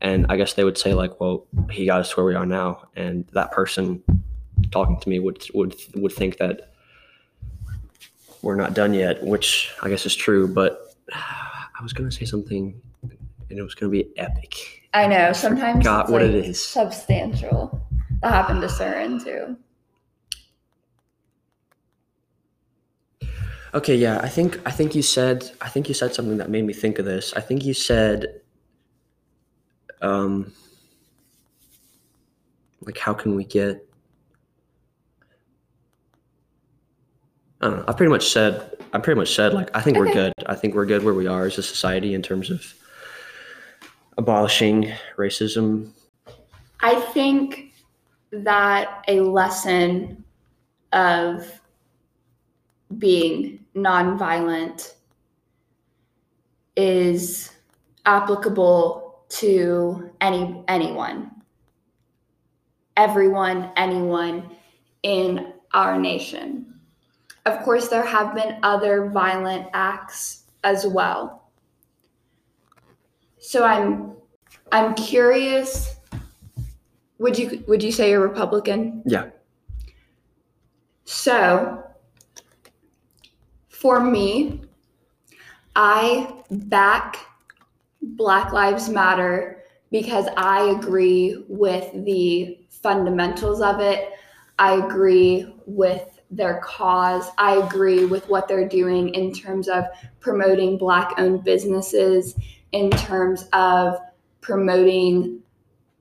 and 0.00 0.26
I 0.28 0.36
guess 0.36 0.54
they 0.54 0.64
would 0.64 0.78
say 0.78 0.94
like, 0.94 1.20
well, 1.20 1.46
he 1.70 1.86
got 1.86 2.00
us 2.00 2.10
to 2.10 2.16
where 2.16 2.26
we 2.26 2.34
are 2.34 2.46
now, 2.46 2.88
and 2.96 3.26
that 3.32 3.52
person 3.52 4.02
talking 4.70 4.98
to 5.00 5.08
me 5.08 5.18
would 5.18 5.44
would 5.54 5.74
would 5.94 6.12
think 6.12 6.38
that 6.38 6.72
we're 8.42 8.56
not 8.56 8.74
done 8.74 8.92
yet, 8.94 9.22
which 9.22 9.70
I 9.82 9.88
guess 9.88 10.04
is 10.04 10.14
true. 10.16 10.48
But 10.48 10.94
I 11.12 11.82
was 11.82 11.92
gonna 11.92 12.12
say 12.12 12.24
something, 12.24 12.80
and 13.02 13.58
it 13.58 13.62
was 13.62 13.74
gonna 13.74 13.90
be 13.90 14.06
epic. 14.18 14.88
I 14.94 15.06
know. 15.06 15.32
Sometimes 15.32 15.84
Got 15.84 16.10
what 16.10 16.22
it 16.22 16.34
like, 16.34 16.44
is. 16.50 16.62
substantial. 16.62 17.80
That 18.20 18.32
happened 18.32 18.60
to 18.60 18.68
Surin 18.68 19.22
too. 19.22 19.56
Okay, 23.74 23.96
yeah, 23.96 24.20
I 24.22 24.28
think 24.28 24.60
I 24.66 24.70
think 24.70 24.94
you 24.94 25.02
said 25.02 25.50
I 25.60 25.68
think 25.68 25.88
you 25.88 25.94
said 25.94 26.14
something 26.14 26.36
that 26.36 26.50
made 26.50 26.64
me 26.64 26.74
think 26.74 26.98
of 26.98 27.06
this. 27.06 27.32
I 27.34 27.40
think 27.40 27.64
you 27.64 27.72
said 27.72 28.40
um 30.02 30.52
like 32.82 32.98
how 32.98 33.14
can 33.14 33.34
we 33.34 33.44
get 33.44 33.86
I 37.62 37.68
don't 37.68 37.78
know. 37.78 37.84
I 37.88 37.92
pretty 37.92 38.10
much 38.10 38.28
said 38.28 38.76
I 38.92 38.98
pretty 38.98 39.18
much 39.18 39.34
said 39.34 39.54
like 39.54 39.70
I 39.74 39.80
think 39.80 39.96
we're 39.96 40.12
good. 40.12 40.34
I 40.44 40.54
think 40.54 40.74
we're 40.74 40.84
good 40.84 41.02
where 41.02 41.14
we 41.14 41.26
are 41.26 41.46
as 41.46 41.56
a 41.56 41.62
society 41.62 42.12
in 42.12 42.20
terms 42.20 42.50
of 42.50 42.74
abolishing 44.18 44.92
racism. 45.16 45.92
I 46.80 47.00
think 47.12 47.72
that 48.32 49.02
a 49.08 49.20
lesson 49.20 50.24
of 50.92 51.60
being 52.98 53.61
nonviolent 53.74 54.94
is 56.76 57.50
applicable 58.06 59.24
to 59.28 60.10
any 60.20 60.64
anyone. 60.68 61.30
Everyone 62.96 63.70
anyone 63.76 64.50
in 65.02 65.52
our 65.72 65.98
nation. 65.98 66.74
Of 67.46 67.62
course 67.62 67.88
there 67.88 68.04
have 68.04 68.34
been 68.34 68.58
other 68.62 69.10
violent 69.10 69.68
acts 69.72 70.44
as 70.64 70.86
well. 70.86 71.50
So 73.38 73.64
i'm 73.64 74.12
i'm 74.70 74.94
curious 74.94 75.96
would 77.22 77.38
you 77.38 77.62
would 77.68 77.82
you 77.82 77.92
say 77.92 78.10
you're 78.10 78.20
republican? 78.20 79.02
Yeah. 79.06 79.30
so, 81.04 81.84
for 83.82 83.98
me, 83.98 84.60
I 85.74 86.32
back 86.52 87.16
Black 88.00 88.52
Lives 88.52 88.88
Matter 88.88 89.64
because 89.90 90.26
I 90.36 90.70
agree 90.70 91.44
with 91.48 91.90
the 92.04 92.60
fundamentals 92.70 93.60
of 93.60 93.80
it. 93.80 94.10
I 94.60 94.74
agree 94.74 95.52
with 95.66 96.20
their 96.30 96.60
cause. 96.60 97.28
I 97.38 97.56
agree 97.56 98.04
with 98.04 98.28
what 98.28 98.46
they're 98.46 98.68
doing 98.68 99.08
in 99.16 99.32
terms 99.32 99.66
of 99.68 99.84
promoting 100.20 100.78
Black 100.78 101.14
owned 101.18 101.42
businesses, 101.42 102.36
in 102.70 102.88
terms 102.90 103.48
of 103.52 103.98
promoting 104.40 105.40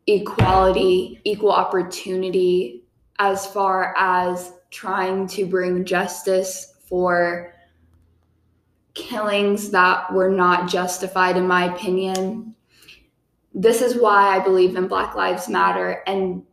equality, 0.05 1.19
equal 1.23 1.51
opportunity, 1.51 2.83
as 3.17 3.47
far 3.47 3.95
as 3.97 4.53
trying 4.69 5.25
to 5.29 5.47
bring 5.47 5.83
justice 5.83 6.75
for 6.87 7.55
killings 8.93 9.71
that 9.71 10.11
were 10.13 10.29
not 10.29 10.69
justified, 10.69 11.37
in 11.37 11.47
my 11.47 11.73
opinion. 11.73 12.55
This 13.53 13.81
is 13.81 14.01
why 14.01 14.35
I 14.35 14.39
believe 14.39 14.75
in 14.75 14.87
Black 14.87 15.15
Lives 15.15 15.49
Matter. 15.49 16.03
And 16.07 16.43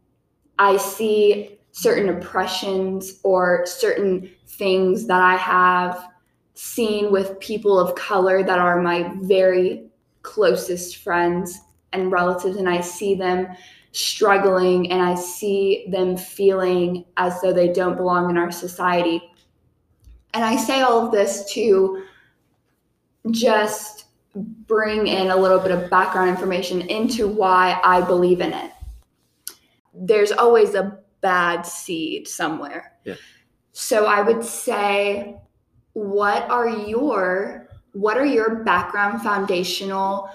I 0.59 0.77
see 0.77 1.59
certain 1.73 2.09
oppressions 2.09 3.21
or 3.23 3.65
certain 3.67 4.31
things 4.47 5.07
that 5.07 5.23
I 5.23 5.37
have 5.37 6.09
seen 6.55 7.13
with 7.13 7.39
people 7.39 7.79
of 7.79 7.95
color 7.95 8.43
that 8.43 8.59
are 8.59 8.83
my 8.83 9.13
very 9.23 9.89
closest 10.23 10.97
friends 10.97 11.61
and 11.93 12.11
relatives, 12.11 12.57
and 12.57 12.69
I 12.69 12.81
see 12.81 13.15
them 13.15 13.49
struggling 13.93 14.91
and 14.93 15.01
I 15.01 15.15
see 15.15 15.87
them 15.89 16.17
feeling 16.17 17.05
as 17.17 17.41
though 17.41 17.53
they 17.53 17.73
don't 17.73 17.97
belong 17.97 18.29
in 18.29 18.37
our 18.37 18.51
society. 18.51 19.23
And 20.35 20.45
I 20.45 20.57
say 20.57 20.83
all 20.83 21.07
of 21.07 21.13
this 21.13 21.51
to 21.53 22.03
just 23.33 24.07
bring 24.35 25.07
in 25.07 25.31
a 25.31 25.37
little 25.37 25.59
bit 25.59 25.71
of 25.71 25.91
background 25.91 26.31
information 26.31 26.83
into 26.83 27.27
why 27.27 27.81
I 27.83 28.01
believe 28.03 28.41
in 28.41 28.53
it. 28.53 28.71
There's 29.95 30.33
always 30.33 30.75
a 30.75 30.99
bad 31.21 31.63
seed 31.63 32.29
somewhere. 32.29 32.93
Yeah. 33.05 33.15
So 33.73 34.07
I 34.07 34.23
would 34.23 34.45
say 34.45 35.37
what 35.93 36.49
are 36.51 36.69
your 36.69 37.69
what 37.93 38.17
are 38.17 38.27
your 38.27 38.63
background 38.63 39.23
foundational 39.23 40.31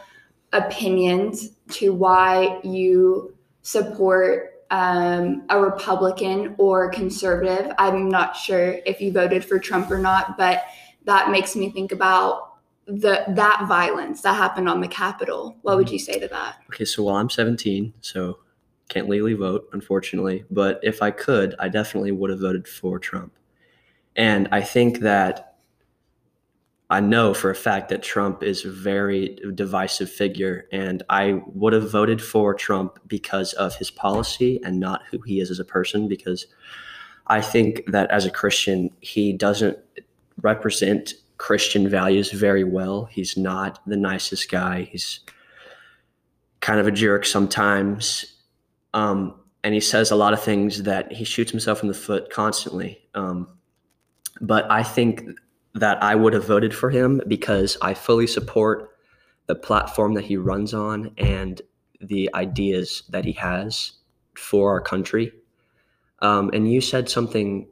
opinions 0.51 1.51
to 1.69 1.93
why 1.93 2.59
you 2.63 3.35
support 3.61 4.53
um, 4.71 5.43
a 5.49 5.59
Republican 5.59 6.55
or 6.57 6.89
conservative. 6.89 7.71
I'm 7.77 8.09
not 8.09 8.35
sure 8.35 8.79
if 8.85 8.99
you 8.99 9.11
voted 9.11 9.45
for 9.45 9.59
Trump 9.59 9.91
or 9.91 9.99
not, 9.99 10.37
but 10.37 10.63
that 11.05 11.29
makes 11.29 11.55
me 11.55 11.69
think 11.69 11.91
about 11.91 12.52
the 12.85 13.23
that 13.29 13.65
violence 13.67 14.21
that 14.21 14.35
happened 14.35 14.67
on 14.67 14.81
the 14.81 14.87
Capitol. 14.87 15.57
What 15.61 15.77
would 15.77 15.87
mhm. 15.87 15.93
you 15.93 15.99
say 15.99 16.19
to 16.19 16.27
that? 16.27 16.57
Okay, 16.69 16.85
so 16.85 17.03
well, 17.03 17.15
I'm 17.15 17.29
17, 17.29 17.93
so 18.01 18.39
can't 18.89 19.09
legally 19.09 19.33
vote, 19.33 19.67
unfortunately. 19.73 20.45
But 20.51 20.79
if 20.83 21.01
I 21.01 21.11
could, 21.11 21.55
I 21.59 21.69
definitely 21.69 22.11
would 22.11 22.29
have 22.29 22.39
voted 22.39 22.67
for 22.67 22.99
Trump. 22.99 23.33
And 24.15 24.47
I 24.51 24.61
think 24.61 24.99
that 24.99 25.55
I 26.89 26.99
know 26.99 27.33
for 27.33 27.49
a 27.49 27.55
fact 27.55 27.89
that 27.89 28.03
Trump 28.03 28.43
is 28.43 28.65
a 28.65 28.69
very 28.69 29.39
divisive 29.55 30.11
figure, 30.11 30.67
and 30.71 31.01
I 31.09 31.41
would 31.47 31.73
have 31.73 31.89
voted 31.89 32.21
for 32.21 32.53
Trump 32.53 32.99
because 33.07 33.53
of 33.53 33.75
his 33.75 33.89
policy 33.89 34.59
and 34.63 34.79
not 34.79 35.01
who 35.09 35.19
he 35.21 35.39
is 35.39 35.49
as 35.49 35.59
a 35.59 35.65
person. 35.65 36.07
Because 36.07 36.45
I 37.27 37.41
think 37.41 37.83
that 37.87 38.11
as 38.11 38.25
a 38.25 38.31
Christian, 38.31 38.91
he 38.99 39.33
doesn't 39.33 39.79
represent 40.41 41.13
Christian 41.43 41.89
values 41.89 42.31
very 42.31 42.63
well. 42.63 43.03
He's 43.03 43.35
not 43.35 43.81
the 43.85 43.97
nicest 43.97 44.49
guy. 44.49 44.87
He's 44.89 45.19
kind 46.61 46.79
of 46.79 46.87
a 46.87 46.91
jerk 46.91 47.25
sometimes. 47.25 48.37
Um, 48.93 49.35
and 49.61 49.73
he 49.73 49.81
says 49.81 50.09
a 50.09 50.15
lot 50.15 50.31
of 50.31 50.41
things 50.41 50.83
that 50.83 51.11
he 51.11 51.25
shoots 51.25 51.51
himself 51.51 51.81
in 51.81 51.89
the 51.89 51.93
foot 51.93 52.29
constantly. 52.29 53.01
Um, 53.13 53.49
but 54.39 54.71
I 54.71 54.83
think 54.83 55.31
that 55.73 56.01
I 56.01 56.15
would 56.15 56.31
have 56.31 56.47
voted 56.47 56.73
for 56.73 56.89
him 56.89 57.19
because 57.27 57.77
I 57.81 57.93
fully 57.93 58.25
support 58.25 58.91
the 59.47 59.55
platform 59.55 60.13
that 60.13 60.23
he 60.23 60.37
runs 60.37 60.73
on 60.73 61.11
and 61.17 61.61
the 61.99 62.29
ideas 62.33 63.03
that 63.09 63.25
he 63.25 63.33
has 63.33 63.91
for 64.33 64.71
our 64.71 64.79
country. 64.79 65.33
Um, 66.19 66.51
and 66.53 66.71
you 66.71 66.79
said 66.79 67.09
something 67.09 67.67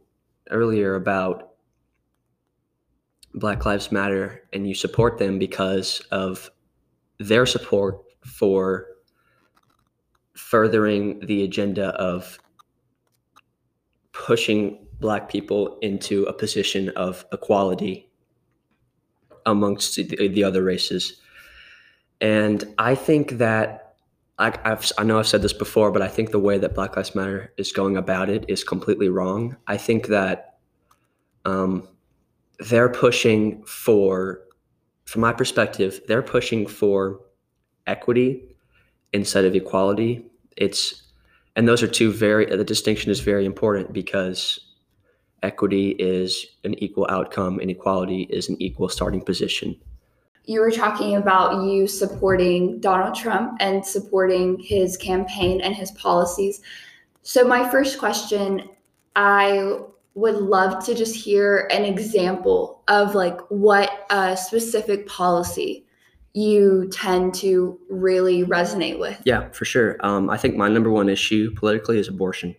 earlier 0.50 0.96
about 0.96 1.51
Black 3.34 3.66
Lives 3.66 3.92
Matter, 3.92 4.44
and 4.54 4.68
you 4.68 4.76
support 4.76 5.18
them 5.18 5.40
because 5.40 6.02
of 6.12 6.50
their 7.20 7.46
support 7.46 8.00
for 8.26 8.88
furthering 10.36 11.20
the 11.26 11.44
agenda 11.44 11.90
of 11.90 12.40
pushing 14.12 14.86
black 15.00 15.30
people 15.30 15.78
into 15.82 16.24
a 16.26 16.34
position 16.34 16.90
of 16.90 17.26
equality 17.32 18.10
amongst 19.46 19.96
the, 19.96 20.28
the 20.28 20.44
other 20.44 20.64
races. 20.64 21.20
And 22.20 22.64
I 22.78 22.96
think 22.96 23.32
that 23.34 23.96
I, 24.38 24.54
I've, 24.64 24.92
I 24.98 25.04
know 25.04 25.20
I've 25.20 25.28
said 25.28 25.42
this 25.42 25.54
before, 25.54 25.92
but 25.92 26.02
I 26.02 26.08
think 26.08 26.32
the 26.32 26.40
way 26.40 26.58
that 26.58 26.76
Black 26.76 26.96
Lives 26.96 27.16
Matter 27.16 27.54
is 27.58 27.72
going 27.72 27.98
about 27.98 28.30
it 28.30 28.46
is 28.48 28.64
completely 28.64 29.10
wrong. 29.10 29.56
I 29.68 29.78
think 29.78 30.08
that 30.08 30.58
um, 31.46 31.88
they're 32.62 32.90
pushing 32.90 33.64
for, 33.64 34.42
from 35.06 35.22
my 35.22 35.34
perspective, 35.34 36.02
they're 36.08 36.22
pushing 36.22 36.68
for 36.68 37.20
equity 37.88 38.44
instead 39.14 39.46
of 39.46 39.56
equality. 39.56 40.26
It's 40.58 41.04
and 41.56 41.68
those 41.68 41.84
are 41.84 41.88
two 41.88 42.12
very 42.12 42.46
the 42.46 42.64
distinction 42.64 43.12
is 43.12 43.20
very 43.20 43.46
important 43.46 43.92
because 43.92 44.60
equity 45.44 45.90
is 45.92 46.46
an 46.64 46.82
equal 46.84 47.08
outcome 47.10 47.60
and 47.60 47.70
equality 47.70 48.24
is 48.30 48.48
an 48.48 48.62
equal 48.62 48.90
starting 48.90 49.22
position. 49.22 49.76
You 50.46 50.60
were 50.60 50.72
talking 50.72 51.16
about 51.16 51.66
you 51.66 51.88
supporting 51.88 52.80
Donald 52.80 53.16
Trump 53.16 53.58
and 53.60 53.86
supporting 53.86 54.60
his 54.60 54.98
campaign 54.98 55.62
and 55.62 55.76
his 55.76 55.92
policies. 55.92 56.62
So, 57.22 57.44
my 57.44 57.70
first 57.70 58.00
question 58.00 58.70
I 59.16 59.80
would 60.14 60.36
love 60.36 60.84
to 60.86 60.94
just 60.94 61.16
hear 61.16 61.70
an 61.72 61.86
example 61.86 62.84
of 62.88 63.16
like 63.16 63.40
what 63.50 64.06
a 64.10 64.36
specific 64.36 65.08
policy 65.08 65.86
you 66.34 66.90
tend 66.92 67.34
to 67.34 67.80
really 67.90 68.44
resonate 68.44 69.00
with. 69.00 69.22
Yeah, 69.26 69.50
for 69.50 69.66
sure. 69.66 69.98
Um, 70.02 70.30
I 70.30 70.38
think 70.38 70.56
my 70.56 70.70
number 70.70 70.90
one 70.90 71.10
issue 71.10 71.54
politically 71.56 72.00
is 72.00 72.08
abortion, 72.08 72.56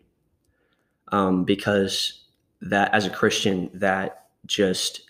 um, 1.08 1.44
because 1.44 2.24
that 2.60 2.92
as 2.94 3.06
a 3.06 3.10
Christian, 3.10 3.70
that 3.74 4.26
just 4.46 5.02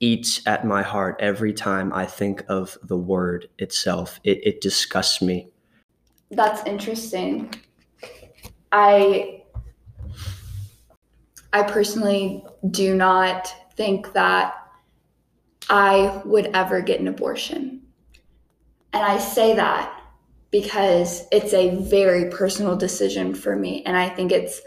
eats 0.00 0.44
at 0.46 0.66
my 0.66 0.82
heart 0.82 1.16
every 1.20 1.52
time 1.52 1.92
I 1.92 2.06
think 2.06 2.44
of 2.48 2.76
the 2.82 2.96
word 2.96 3.48
itself. 3.58 4.18
It, 4.24 4.44
it 4.44 4.60
disgusts 4.60 5.22
me. 5.22 5.48
That's 6.30 6.66
interesting. 6.66 7.54
I 8.72 9.41
I 11.52 11.62
personally 11.62 12.44
do 12.70 12.94
not 12.94 13.54
think 13.76 14.12
that 14.12 14.54
I 15.68 16.22
would 16.24 16.46
ever 16.54 16.80
get 16.80 17.00
an 17.00 17.08
abortion. 17.08 17.82
And 18.92 19.02
I 19.02 19.18
say 19.18 19.54
that 19.56 20.00
because 20.50 21.26
it's 21.32 21.54
a 21.54 21.76
very 21.76 22.30
personal 22.30 22.76
decision 22.76 23.34
for 23.34 23.56
me. 23.56 23.82
And 23.84 23.96
I 23.96 24.08
think 24.08 24.32
it's 24.32 24.60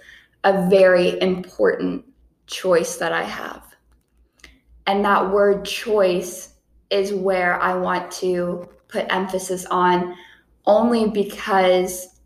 a 0.43 0.67
very 0.69 1.19
important 1.21 2.05
choice 2.47 2.97
that 2.97 3.13
I 3.13 3.23
have. 3.23 3.63
And 4.87 5.05
that 5.05 5.31
word 5.31 5.65
choice 5.65 6.53
is 6.89 7.13
where 7.13 7.59
I 7.61 7.75
want 7.75 8.11
to 8.13 8.69
put 8.87 9.05
emphasis 9.09 9.65
on 9.65 10.15
only 10.65 11.09
because 11.09 12.19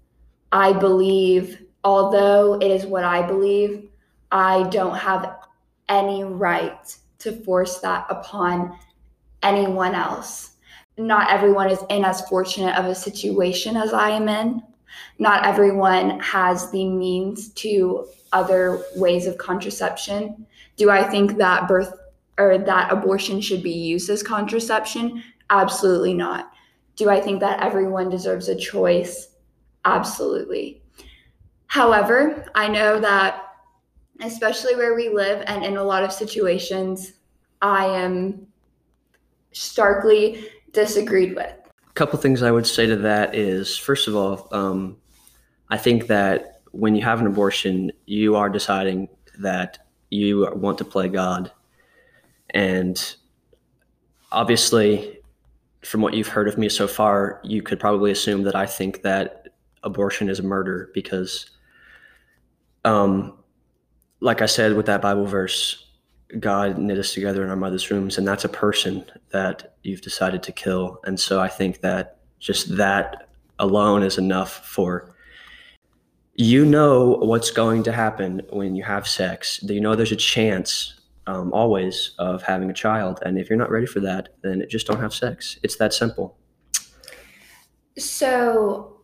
I 0.52 0.74
believe, 0.74 1.62
although 1.84 2.56
it 2.56 2.70
is 2.72 2.86
what 2.86 3.04
I 3.04 3.26
believe, 3.26 3.89
I 4.32 4.64
don't 4.70 4.96
have 4.96 5.38
any 5.88 6.24
right 6.24 6.96
to 7.20 7.32
force 7.44 7.80
that 7.80 8.06
upon 8.10 8.78
anyone 9.44 9.96
else. 9.96 10.52
Not 10.98 11.32
everyone 11.32 11.70
is 11.70 11.84
in 11.90 12.04
as 12.04 12.28
fortunate 12.28 12.78
of 12.78 12.86
a 12.86 12.96
situation 12.96 13.78
as 13.78 13.94
I 13.94 14.10
am 14.10 14.28
in. 14.28 14.62
Not 15.18 15.46
everyone 15.46 16.20
has 16.20 16.70
the 16.72 16.86
means 16.86 17.50
to 17.54 18.08
other 18.32 18.84
ways 18.96 19.26
of 19.26 19.38
contraception. 19.38 20.46
Do 20.78 20.90
I 20.90 21.04
think 21.04 21.38
that 21.38 21.68
birth 21.68 21.94
or 22.38 22.58
that 22.58 22.92
abortion 22.92 23.42
should 23.42 23.64
be 23.64 23.72
used 23.72 24.10
as 24.10 24.24
contraception? 24.24 25.24
Absolutely 25.50 26.14
not. 26.14 26.52
Do 26.96 27.10
I 27.10 27.22
think 27.22 27.40
that 27.40 27.62
everyone 27.62 28.10
deserves 28.10 28.50
a 28.50 28.56
choice? 28.56 29.30
Absolutely. 29.86 30.82
However, 31.68 32.46
I 32.56 32.68
know 32.68 33.00
that 33.00 33.49
especially 34.22 34.76
where 34.76 34.96
we 34.96 35.10
live 35.10 35.44
and 35.48 35.64
in 35.64 35.78
a 35.78 35.84
lot 35.84 36.04
of 36.04 36.12
situations, 36.12 37.14
I 37.62 37.86
am 37.86 38.48
starkly 39.52 40.48
disagreed 40.72 41.36
with. 41.36 41.54
A 41.90 41.94
couple 41.94 42.20
things 42.20 42.44
I 42.44 42.52
would 42.52 42.68
say 42.68 42.86
to 42.86 42.96
that 42.98 43.36
is 43.36 43.78
first 43.78 44.08
of 44.08 44.16
all, 44.16 44.48
um, 44.52 44.98
I 45.70 45.78
think 45.78 46.08
that 46.08 46.62
when 46.72 46.96
you 46.96 47.04
have 47.04 47.20
an 47.20 47.28
abortion, 47.28 47.92
you 48.06 48.36
are 48.36 48.50
deciding 48.50 49.10
that 49.40 49.80
you 50.10 50.52
want 50.56 50.78
to 50.80 50.86
play 50.86 51.08
God. 51.08 51.52
And 52.52 53.16
obviously, 54.32 55.20
from 55.82 56.02
what 56.02 56.14
you've 56.14 56.28
heard 56.28 56.48
of 56.48 56.58
me 56.58 56.70
so 56.70 56.88
far, 56.88 57.40
you 57.44 57.62
could 57.62 57.80
probably 57.80 58.12
assume 58.12 58.44
that 58.44 58.56
I 58.56 58.66
think 58.66 59.02
that 59.04 59.48
abortion 59.84 60.30
is 60.30 60.40
a 60.40 60.44
murder 60.44 60.90
because, 60.94 61.52
um, 62.86 63.39
like 64.22 64.42
I 64.42 64.46
said 64.46 64.74
with 64.74 64.86
that 64.88 65.02
Bible 65.02 65.26
verse, 65.26 65.86
God 66.40 66.78
knit 66.78 66.98
us 66.98 67.14
together 67.14 67.44
in 67.44 67.50
our 67.50 67.56
mother's 67.56 67.90
rooms, 67.90 68.18
and 68.18 68.28
that's 68.28 68.46
a 68.46 68.50
person 68.50 69.06
that 69.32 69.76
you've 69.84 70.02
decided 70.02 70.44
to 70.44 70.52
kill. 70.52 71.00
And 71.06 71.20
so 71.20 71.40
I 71.40 71.48
think 71.48 71.82
that 71.82 72.18
just 72.40 72.78
that 72.78 73.30
alone 73.58 74.04
is 74.04 74.18
enough 74.18 74.66
for 74.68 75.16
you 76.36 76.64
know 76.64 77.18
what's 77.22 77.52
going 77.52 77.84
to 77.84 77.92
happen 77.92 78.42
when 78.52 78.76
you 78.76 78.84
have 78.84 79.08
sex. 79.08 79.60
You 79.64 79.82
know 79.82 79.96
there's 79.96 80.12
a 80.12 80.16
chance 80.16 81.02
um, 81.28 81.52
always 81.52 82.12
of 82.18 82.42
having 82.44 82.70
a 82.70 82.74
child, 82.74 83.20
and 83.26 83.38
if 83.38 83.50
you're 83.50 83.60
not 83.60 83.72
ready 83.72 83.86
for 83.86 84.00
that, 84.02 84.30
then 84.42 84.64
just 84.70 84.88
don't 84.88 85.00
have 85.00 85.14
sex. 85.14 85.60
It's 85.64 85.76
that 85.78 85.94
simple. 85.94 86.38
So, 87.98 89.02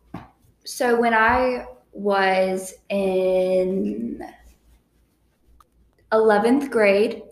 so 0.64 0.98
when 0.98 1.12
I 1.12 1.66
was 1.92 2.72
in 2.88 4.26
11th 6.16 6.70
grade, 6.70 7.22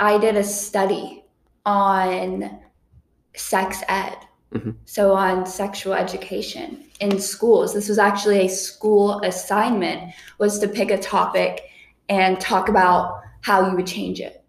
I 0.00 0.18
did 0.18 0.36
a 0.36 0.44
study 0.44 1.24
on 1.66 2.60
sex 3.34 3.82
ed. 3.88 4.16
Mm-hmm. 4.54 4.70
So, 4.86 5.12
on 5.12 5.44
sexual 5.44 5.92
education 5.92 6.84
in 7.00 7.20
schools. 7.20 7.74
This 7.74 7.88
was 7.88 7.98
actually 7.98 8.46
a 8.46 8.48
school 8.48 9.20
assignment 9.20 10.14
was 10.38 10.58
to 10.60 10.68
pick 10.68 10.90
a 10.90 10.98
topic 10.98 11.64
and 12.08 12.40
talk 12.40 12.70
about 12.70 13.20
how 13.42 13.68
you 13.68 13.76
would 13.76 13.86
change 13.86 14.20
it. 14.20 14.42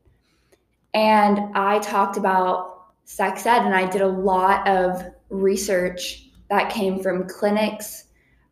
And 0.93 1.39
I 1.53 1.79
talked 1.79 2.15
about 2.15 2.91
sex 3.03 3.45
ed 3.45 3.63
and 3.63 3.75
I 3.75 3.89
did 3.89 4.01
a 4.01 4.08
lot 4.08 4.67
of 4.67 5.03
research 5.29 6.29
that 6.49 6.71
came 6.71 7.01
from 7.01 7.27
clinics, 7.27 8.05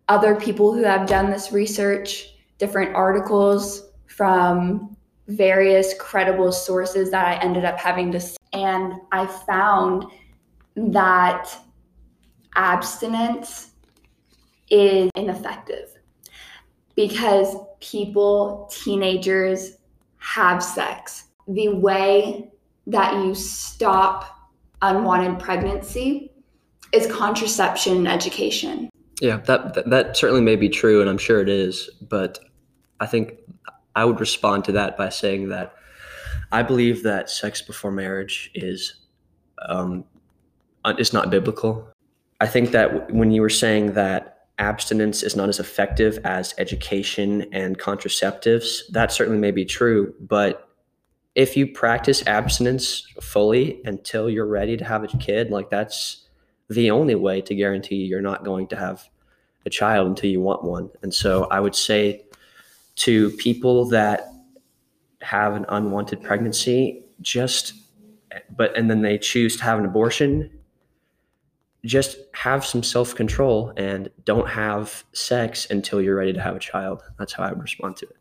other 0.09 0.35
people 0.35 0.73
who 0.73 0.83
have 0.83 1.07
done 1.07 1.31
this 1.31 1.51
research, 1.51 2.35
different 2.57 2.95
articles 2.95 3.89
from 4.07 4.96
various 5.27 5.93
credible 5.99 6.51
sources 6.51 7.11
that 7.11 7.25
I 7.27 7.43
ended 7.43 7.65
up 7.65 7.77
having 7.77 8.11
to 8.13 8.21
and 8.53 8.93
I 9.11 9.25
found 9.25 10.05
that 10.75 11.49
abstinence 12.55 13.71
is 14.69 15.09
ineffective 15.15 15.89
because 16.95 17.55
people, 17.79 18.69
teenagers 18.71 19.77
have 20.17 20.63
sex. 20.63 21.25
The 21.47 21.69
way 21.69 22.49
that 22.87 23.13
you 23.23 23.35
stop 23.35 24.25
unwanted 24.81 25.39
pregnancy 25.39 26.31
is 26.91 27.07
contraception 27.11 28.07
education. 28.07 28.89
Yeah, 29.21 29.37
that 29.37 29.89
that 29.89 30.15
certainly 30.15 30.41
may 30.41 30.55
be 30.55 30.69
true, 30.69 31.01
and 31.01 31.09
I'm 31.09 31.17
sure 31.17 31.41
it 31.41 31.49
is. 31.49 31.89
But 32.01 32.39
I 32.99 33.07
think 33.07 33.39
I 33.97 34.05
would 34.05 34.19
respond 34.19 34.63
to 34.65 34.71
that 34.73 34.95
by 34.95 35.09
saying 35.09 35.49
that 35.49 35.73
I 36.51 36.61
believe 36.61 37.01
that 37.01 37.31
sex 37.31 37.63
before 37.63 37.91
marriage 37.91 38.51
is 38.53 38.93
um, 39.67 40.05
not 40.85 41.31
biblical. 41.31 41.87
I 42.39 42.45
think 42.45 42.69
that 42.73 43.11
when 43.11 43.31
you 43.31 43.41
were 43.41 43.49
saying 43.49 43.93
that 43.93 44.49
abstinence 44.59 45.23
is 45.23 45.35
not 45.35 45.49
as 45.49 45.59
effective 45.59 46.19
as 46.23 46.53
education 46.59 47.47
and 47.51 47.79
contraceptives, 47.79 48.87
that 48.91 49.11
certainly 49.11 49.39
may 49.39 49.49
be 49.49 49.65
true. 49.65 50.13
But 50.19 50.69
if 51.33 51.57
you 51.57 51.65
practice 51.65 52.25
abstinence 52.27 53.07
fully 53.19 53.81
until 53.85 54.29
you're 54.29 54.45
ready 54.45 54.77
to 54.77 54.85
have 54.85 55.03
a 55.03 55.07
kid, 55.07 55.49
like 55.49 55.71
that's 55.71 56.27
the 56.69 56.91
only 56.91 57.15
way 57.15 57.41
to 57.41 57.55
guarantee 57.55 57.95
you're 57.95 58.21
not 58.21 58.45
going 58.45 58.67
to 58.67 58.75
have 58.75 59.09
a 59.65 59.71
child 59.71 60.07
until 60.07 60.29
you 60.29 60.39
want 60.39 60.63
one. 60.63 60.91
And 61.01 61.11
so 61.11 61.45
I 61.45 61.59
would 61.59 61.75
say 61.75 62.26
to 62.97 63.31
people 63.31 63.85
that 63.85 64.27
have 65.21 65.55
an 65.55 65.65
unwanted 65.69 66.21
pregnancy, 66.21 67.03
just 67.21 67.73
but 68.55 68.75
and 68.77 68.89
then 68.89 69.01
they 69.01 69.17
choose 69.17 69.57
to 69.57 69.63
have 69.63 69.79
an 69.79 69.85
abortion, 69.85 70.51
just 71.85 72.17
have 72.33 72.65
some 72.65 72.83
self-control 72.83 73.73
and 73.77 74.09
don't 74.25 74.47
have 74.47 75.03
sex 75.13 75.67
until 75.69 76.01
you're 76.01 76.15
ready 76.15 76.33
to 76.33 76.41
have 76.41 76.55
a 76.55 76.59
child. 76.59 77.01
That's 77.17 77.33
how 77.33 77.43
I 77.43 77.49
would 77.49 77.61
respond 77.61 77.97
to 77.97 78.07
it. 78.07 78.17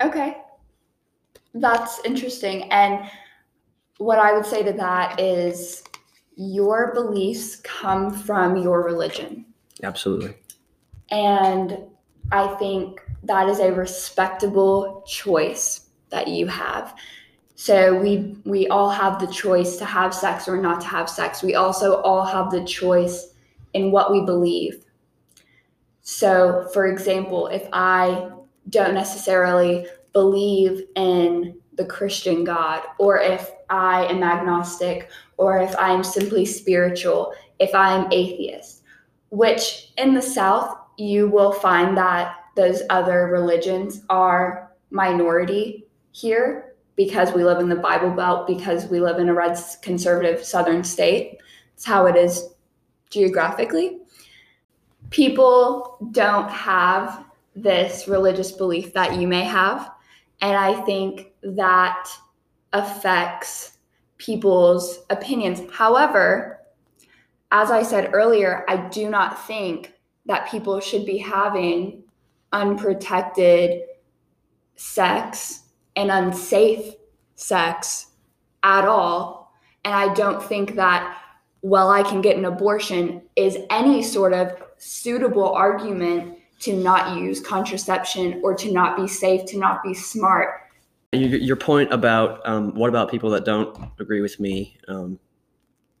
Okay. 0.00 0.38
That's 1.54 2.00
interesting. 2.04 2.70
And 2.72 3.08
what 3.98 4.18
I 4.18 4.32
would 4.32 4.46
say 4.46 4.62
to 4.62 4.72
that 4.72 5.20
is 5.20 5.84
your 6.34 6.94
beliefs 6.94 7.56
come 7.56 8.10
from 8.10 8.56
your 8.56 8.82
religion. 8.82 9.44
Absolutely. 9.82 10.34
And 11.10 11.78
I 12.32 12.54
think 12.54 13.00
that 13.24 13.48
is 13.48 13.60
a 13.60 13.72
respectable 13.72 15.04
choice 15.06 15.88
that 16.10 16.28
you 16.28 16.46
have. 16.46 16.94
So 17.54 17.98
we 18.00 18.36
we 18.44 18.66
all 18.68 18.90
have 18.90 19.20
the 19.20 19.26
choice 19.26 19.76
to 19.76 19.84
have 19.84 20.14
sex 20.14 20.48
or 20.48 20.60
not 20.60 20.80
to 20.80 20.86
have 20.88 21.08
sex. 21.08 21.42
We 21.42 21.54
also 21.54 22.00
all 22.02 22.24
have 22.24 22.50
the 22.50 22.64
choice 22.64 23.34
in 23.74 23.90
what 23.90 24.10
we 24.10 24.22
believe. 24.22 24.84
So, 26.02 26.68
for 26.72 26.86
example, 26.86 27.46
if 27.46 27.68
I 27.72 28.30
don't 28.68 28.94
necessarily 28.94 29.86
believe 30.12 30.82
in 30.96 31.60
the 31.74 31.84
Christian 31.84 32.44
God, 32.44 32.82
or 32.98 33.18
if 33.18 33.50
I 33.70 34.06
am 34.06 34.22
agnostic, 34.22 35.08
or 35.36 35.58
if 35.58 35.76
I 35.76 35.90
am 35.90 36.04
simply 36.04 36.44
spiritual, 36.44 37.32
if 37.58 37.74
I 37.74 37.94
am 37.94 38.12
atheist, 38.12 38.82
which 39.30 39.92
in 39.96 40.12
the 40.12 40.20
South 40.20 40.76
you 40.98 41.28
will 41.28 41.52
find 41.52 41.96
that 41.96 42.41
those 42.54 42.82
other 42.90 43.26
religions 43.28 44.02
are 44.10 44.72
minority 44.90 45.86
here 46.12 46.74
because 46.96 47.32
we 47.32 47.44
live 47.44 47.58
in 47.58 47.68
the 47.68 47.76
Bible 47.76 48.10
Belt, 48.10 48.46
because 48.46 48.86
we 48.86 49.00
live 49.00 49.18
in 49.18 49.28
a 49.28 49.34
red 49.34 49.58
conservative 49.80 50.44
southern 50.44 50.84
state. 50.84 51.38
It's 51.74 51.84
how 51.84 52.06
it 52.06 52.16
is 52.16 52.50
geographically. 53.10 53.98
People 55.10 55.98
don't 56.12 56.50
have 56.50 57.24
this 57.54 58.08
religious 58.08 58.52
belief 58.52 58.92
that 58.92 59.18
you 59.18 59.26
may 59.26 59.44
have. 59.44 59.90
And 60.40 60.56
I 60.56 60.80
think 60.82 61.32
that 61.42 62.08
affects 62.72 63.78
people's 64.18 65.00
opinions. 65.10 65.62
However, 65.72 66.60
as 67.50 67.70
I 67.70 67.82
said 67.82 68.10
earlier, 68.14 68.64
I 68.68 68.88
do 68.88 69.10
not 69.10 69.46
think 69.46 69.94
that 70.26 70.50
people 70.50 70.80
should 70.80 71.04
be 71.04 71.18
having 71.18 72.01
unprotected 72.52 73.82
sex 74.76 75.62
and 75.96 76.10
unsafe 76.10 76.94
sex 77.34 78.08
at 78.62 78.84
all. 78.84 79.52
And 79.84 79.94
I 79.94 80.12
don't 80.14 80.42
think 80.42 80.76
that, 80.76 81.18
well, 81.62 81.90
I 81.90 82.02
can 82.02 82.20
get 82.20 82.36
an 82.36 82.44
abortion 82.44 83.22
is 83.36 83.58
any 83.70 84.02
sort 84.02 84.32
of 84.32 84.52
suitable 84.78 85.52
argument 85.52 86.38
to 86.60 86.76
not 86.76 87.16
use 87.16 87.40
contraception 87.40 88.40
or 88.44 88.54
to 88.54 88.72
not 88.72 88.96
be 88.96 89.08
safe, 89.08 89.44
to 89.46 89.58
not 89.58 89.82
be 89.82 89.94
smart. 89.94 90.60
Your 91.12 91.56
point 91.56 91.92
about 91.92 92.40
um, 92.48 92.74
what 92.74 92.88
about 92.88 93.10
people 93.10 93.30
that 93.30 93.44
don't 93.44 93.76
agree 93.98 94.22
with 94.22 94.40
me 94.40 94.78
um, 94.88 95.18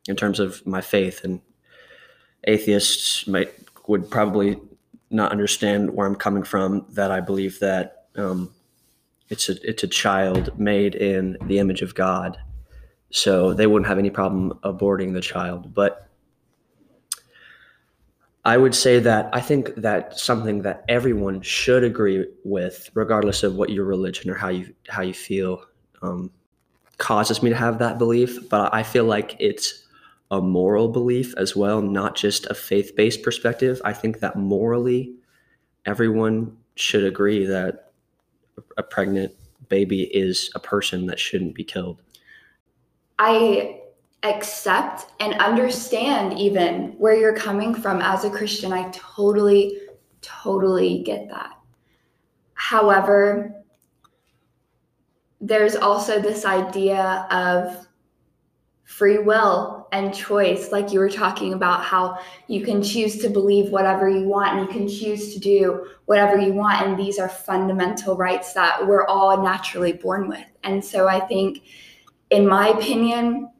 in 0.08 0.16
terms 0.16 0.40
of 0.40 0.66
my 0.66 0.80
faith 0.80 1.22
and 1.24 1.40
atheists 2.44 3.26
might 3.26 3.52
would 3.88 4.10
probably 4.10 4.58
not 5.12 5.32
understand 5.32 5.90
where 5.90 6.06
I'm 6.06 6.16
coming 6.16 6.42
from. 6.42 6.86
That 6.90 7.10
I 7.10 7.20
believe 7.20 7.60
that 7.60 8.06
um, 8.16 8.52
it's 9.28 9.48
a 9.48 9.56
it's 9.68 9.82
a 9.82 9.88
child 9.88 10.58
made 10.58 10.94
in 10.94 11.36
the 11.46 11.58
image 11.58 11.82
of 11.82 11.94
God, 11.94 12.38
so 13.10 13.54
they 13.54 13.66
wouldn't 13.66 13.88
have 13.88 13.98
any 13.98 14.10
problem 14.10 14.58
aborting 14.64 15.12
the 15.12 15.20
child. 15.20 15.74
But 15.74 16.08
I 18.44 18.56
would 18.56 18.74
say 18.74 18.98
that 18.98 19.30
I 19.32 19.40
think 19.40 19.74
that 19.76 20.18
something 20.18 20.62
that 20.62 20.84
everyone 20.88 21.42
should 21.42 21.84
agree 21.84 22.26
with, 22.44 22.90
regardless 22.94 23.42
of 23.42 23.54
what 23.54 23.70
your 23.70 23.84
religion 23.84 24.30
or 24.30 24.34
how 24.34 24.48
you 24.48 24.74
how 24.88 25.02
you 25.02 25.14
feel, 25.14 25.64
um, 26.02 26.30
causes 26.98 27.42
me 27.42 27.50
to 27.50 27.56
have 27.56 27.78
that 27.78 27.98
belief. 27.98 28.48
But 28.48 28.74
I 28.74 28.82
feel 28.82 29.04
like 29.04 29.36
it's 29.38 29.86
a 30.32 30.40
moral 30.40 30.88
belief 30.88 31.34
as 31.36 31.54
well, 31.54 31.82
not 31.82 32.16
just 32.16 32.46
a 32.46 32.54
faith 32.54 32.96
based 32.96 33.22
perspective. 33.22 33.80
I 33.84 33.92
think 33.92 34.20
that 34.20 34.34
morally, 34.34 35.14
everyone 35.84 36.56
should 36.74 37.04
agree 37.04 37.44
that 37.44 37.92
a 38.78 38.82
pregnant 38.82 39.34
baby 39.68 40.04
is 40.04 40.50
a 40.54 40.58
person 40.58 41.04
that 41.06 41.20
shouldn't 41.20 41.54
be 41.54 41.64
killed. 41.64 42.00
I 43.18 43.80
accept 44.22 45.12
and 45.20 45.34
understand 45.34 46.38
even 46.38 46.94
where 46.96 47.14
you're 47.14 47.36
coming 47.36 47.74
from 47.74 48.00
as 48.00 48.24
a 48.24 48.30
Christian. 48.30 48.72
I 48.72 48.90
totally, 48.90 49.76
totally 50.22 51.02
get 51.02 51.28
that. 51.28 51.58
However, 52.54 53.54
there's 55.42 55.76
also 55.76 56.20
this 56.20 56.46
idea 56.46 57.26
of 57.30 57.86
free 58.84 59.18
will 59.18 59.71
and 59.92 60.14
choice, 60.14 60.72
like 60.72 60.90
you 60.92 60.98
were 60.98 61.10
talking 61.10 61.52
about, 61.52 61.84
how 61.84 62.18
you 62.48 62.64
can 62.64 62.82
choose 62.82 63.18
to 63.18 63.28
believe 63.28 63.70
whatever 63.70 64.08
you 64.08 64.26
want 64.26 64.58
and 64.58 64.66
you 64.66 64.72
can 64.72 64.88
choose 64.88 65.34
to 65.34 65.38
do 65.38 65.86
whatever 66.06 66.38
you 66.38 66.54
want. 66.54 66.84
And 66.84 66.98
these 66.98 67.18
are 67.18 67.28
fundamental 67.28 68.16
rights 68.16 68.54
that 68.54 68.86
we're 68.86 69.06
all 69.06 69.42
naturally 69.42 69.92
born 69.92 70.28
with. 70.28 70.46
And 70.64 70.82
so 70.82 71.08
I 71.08 71.20
think, 71.20 71.62
in 72.30 72.48
my 72.48 72.68
opinion, 72.68 73.50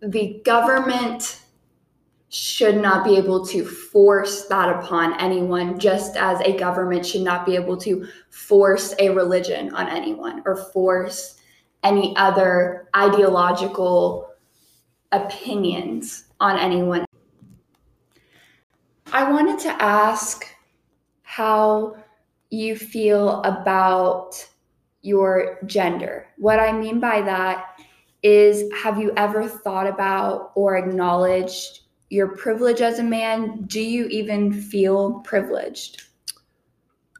the 0.00 0.40
government 0.44 1.40
should 2.30 2.76
not 2.76 3.04
be 3.04 3.16
able 3.16 3.44
to 3.46 3.64
force 3.64 4.46
that 4.46 4.68
upon 4.68 5.18
anyone, 5.18 5.78
just 5.78 6.14
as 6.16 6.40
a 6.42 6.56
government 6.56 7.04
should 7.04 7.22
not 7.22 7.44
be 7.44 7.56
able 7.56 7.76
to 7.78 8.06
force 8.30 8.94
a 8.98 9.08
religion 9.08 9.74
on 9.74 9.88
anyone 9.88 10.42
or 10.44 10.56
force 10.72 11.38
any 11.82 12.14
other 12.16 12.88
ideological 12.94 14.27
opinions 15.12 16.24
on 16.40 16.58
anyone. 16.58 17.04
I 19.12 19.30
wanted 19.30 19.58
to 19.60 19.82
ask 19.82 20.46
how 21.22 21.96
you 22.50 22.76
feel 22.76 23.42
about 23.42 24.46
your 25.02 25.58
gender. 25.66 26.26
What 26.36 26.60
I 26.60 26.72
mean 26.72 27.00
by 27.00 27.22
that 27.22 27.80
is 28.22 28.70
have 28.82 28.98
you 28.98 29.12
ever 29.16 29.48
thought 29.48 29.86
about 29.86 30.52
or 30.54 30.76
acknowledged 30.76 31.80
your 32.10 32.28
privilege 32.28 32.80
as 32.80 32.98
a 32.98 33.02
man? 33.02 33.62
Do 33.66 33.80
you 33.80 34.06
even 34.06 34.52
feel 34.52 35.20
privileged? 35.20 36.02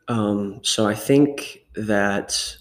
Um, 0.09 0.61
so 0.63 0.87
I 0.87 0.95
think 0.95 1.65
that 1.75 2.57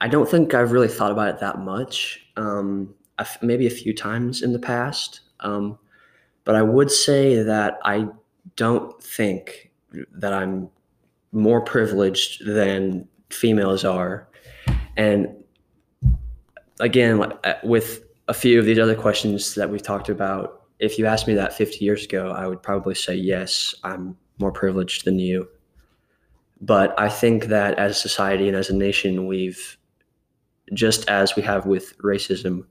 I 0.00 0.08
don't 0.08 0.28
think 0.28 0.54
I've 0.54 0.72
really 0.72 0.88
thought 0.88 1.10
about 1.10 1.28
it 1.28 1.40
that 1.40 1.58
much. 1.58 2.26
Um, 2.36 2.94
maybe 3.40 3.66
a 3.66 3.70
few 3.70 3.94
times 3.94 4.42
in 4.42 4.52
the 4.52 4.58
past. 4.58 5.20
Um, 5.40 5.78
but 6.44 6.54
I 6.54 6.62
would 6.62 6.90
say 6.90 7.42
that 7.42 7.78
I 7.84 8.08
don't 8.56 9.02
think 9.02 9.70
that 10.12 10.32
I'm 10.32 10.68
more 11.32 11.60
privileged 11.60 12.44
than 12.46 13.08
females 13.30 13.84
are. 13.84 14.28
And 14.96 15.28
again, 16.80 17.22
uh, 17.44 17.54
with 17.62 18.04
a 18.28 18.34
few 18.34 18.58
of 18.58 18.66
these 18.66 18.78
other 18.78 18.94
questions 18.94 19.54
that 19.54 19.70
we've 19.70 19.82
talked 19.82 20.08
about, 20.08 20.62
if 20.78 20.98
you 20.98 21.06
asked 21.06 21.28
me 21.28 21.34
that 21.34 21.54
50 21.54 21.84
years 21.84 22.04
ago, 22.04 22.30
I 22.30 22.46
would 22.46 22.62
probably 22.62 22.94
say, 22.94 23.14
yes, 23.14 23.74
I'm 23.84 24.16
more 24.38 24.52
privileged 24.52 25.04
than 25.04 25.18
you. 25.18 25.48
But 26.60 26.98
I 26.98 27.08
think 27.08 27.46
that 27.46 27.78
as 27.78 27.92
a 27.92 27.94
society 27.94 28.48
and 28.48 28.56
as 28.56 28.70
a 28.70 28.74
nation, 28.74 29.26
we've 29.26 29.78
just 30.74 31.08
as 31.08 31.36
we 31.36 31.42
have 31.42 31.66
with 31.66 31.96
racism, 31.98 32.64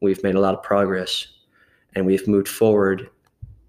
we've 0.00 0.22
made 0.22 0.34
a 0.34 0.40
lot 0.40 0.54
of 0.54 0.62
progress 0.62 1.26
and 1.94 2.06
we've 2.06 2.26
moved 2.28 2.48
forward. 2.48 3.08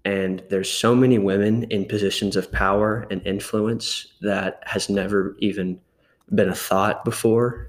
And 0.04 0.42
there's 0.48 0.70
so 0.70 0.94
many 0.94 1.18
women 1.18 1.64
in 1.64 1.84
positions 1.84 2.36
of 2.36 2.50
power 2.50 3.06
and 3.10 3.24
influence 3.26 4.06
that 4.22 4.62
has 4.66 4.88
never 4.88 5.36
even 5.40 5.80
been 6.34 6.48
a 6.48 6.54
thought 6.54 7.04
before 7.04 7.68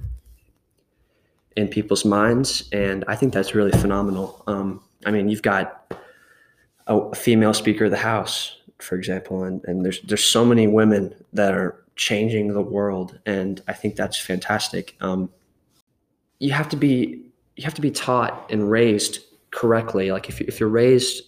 in 1.57 1.67
people's 1.67 2.05
minds. 2.05 2.69
And 2.71 3.03
I 3.07 3.15
think 3.15 3.33
that's 3.33 3.53
really 3.53 3.71
phenomenal. 3.71 4.43
Um, 4.47 4.81
I 5.05 5.11
mean, 5.11 5.29
you've 5.29 5.41
got 5.41 5.93
a 6.87 7.15
female 7.15 7.53
Speaker 7.53 7.85
of 7.85 7.91
the 7.91 7.97
House, 7.97 8.57
for 8.79 8.95
example, 8.95 9.43
and, 9.43 9.63
and 9.65 9.85
there's 9.85 10.01
there's 10.01 10.23
so 10.23 10.45
many 10.45 10.67
women 10.67 11.13
that 11.33 11.53
are 11.53 11.83
changing 11.95 12.53
the 12.53 12.61
world, 12.61 13.19
and 13.25 13.61
I 13.67 13.73
think 13.73 13.95
that's 13.95 14.17
fantastic. 14.17 14.95
Um, 15.01 15.29
you 16.39 16.51
have 16.51 16.69
to 16.69 16.75
be 16.75 17.30
you 17.61 17.65
have 17.65 17.75
to 17.75 17.81
be 17.81 17.91
taught 17.91 18.49
and 18.51 18.71
raised 18.71 19.19
correctly. 19.51 20.11
Like 20.11 20.29
if 20.29 20.41
if 20.41 20.59
you're 20.59 20.67
raised 20.67 21.21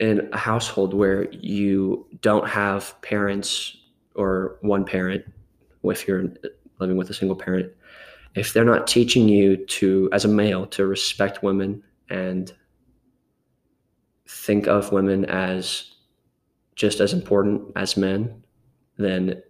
in 0.00 0.28
a 0.32 0.36
household 0.36 0.92
where 0.92 1.30
you 1.30 2.04
don't 2.20 2.48
have 2.48 3.00
parents 3.00 3.76
or 4.16 4.56
one 4.62 4.84
parent, 4.84 5.24
if 5.84 6.08
you're 6.08 6.24
living 6.80 6.96
with 6.96 7.10
a 7.10 7.14
single 7.14 7.36
parent, 7.36 7.70
if 8.34 8.52
they're 8.52 8.64
not 8.64 8.88
teaching 8.88 9.28
you 9.28 9.64
to, 9.66 10.08
as 10.12 10.24
a 10.24 10.28
male, 10.28 10.66
to 10.66 10.86
respect 10.86 11.44
women 11.44 11.80
and 12.08 12.52
think 14.26 14.66
of 14.66 14.90
women 14.90 15.26
as 15.26 15.92
just 16.74 16.98
as 16.98 17.12
important 17.12 17.70
as 17.76 17.96
men, 17.96 18.42
then 18.96 19.40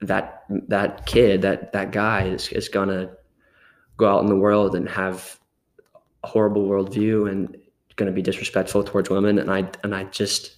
that 0.00 0.44
that 0.48 1.04
kid, 1.04 1.42
that 1.42 1.72
that 1.74 1.92
guy 1.92 2.22
is, 2.22 2.48
is 2.48 2.70
gonna 2.70 3.10
go 4.00 4.08
out 4.08 4.22
in 4.22 4.26
the 4.26 4.36
world 4.36 4.74
and 4.74 4.88
have 4.88 5.38
a 6.24 6.26
horrible 6.26 6.66
worldview 6.68 7.30
and 7.30 7.56
going 7.96 8.10
to 8.10 8.14
be 8.14 8.22
disrespectful 8.22 8.82
towards 8.82 9.10
women. 9.10 9.38
And 9.38 9.50
I 9.50 9.70
and 9.84 9.94
I 9.94 10.04
just, 10.04 10.56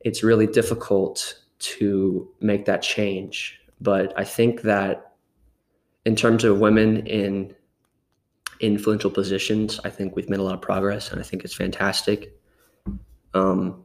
it's 0.00 0.22
really 0.22 0.46
difficult 0.46 1.42
to 1.58 2.28
make 2.40 2.64
that 2.64 2.80
change. 2.82 3.60
But 3.80 4.12
I 4.16 4.24
think 4.24 4.62
that 4.62 5.12
in 6.04 6.16
terms 6.16 6.44
of 6.44 6.60
women 6.60 7.06
in 7.06 7.54
influential 8.60 9.10
positions, 9.10 9.80
I 9.84 9.90
think 9.90 10.16
we've 10.16 10.28
made 10.28 10.38
a 10.38 10.42
lot 10.42 10.54
of 10.54 10.62
progress, 10.62 11.10
and 11.10 11.20
I 11.20 11.24
think 11.24 11.44
it's 11.44 11.54
fantastic. 11.54 12.38
Um, 13.34 13.84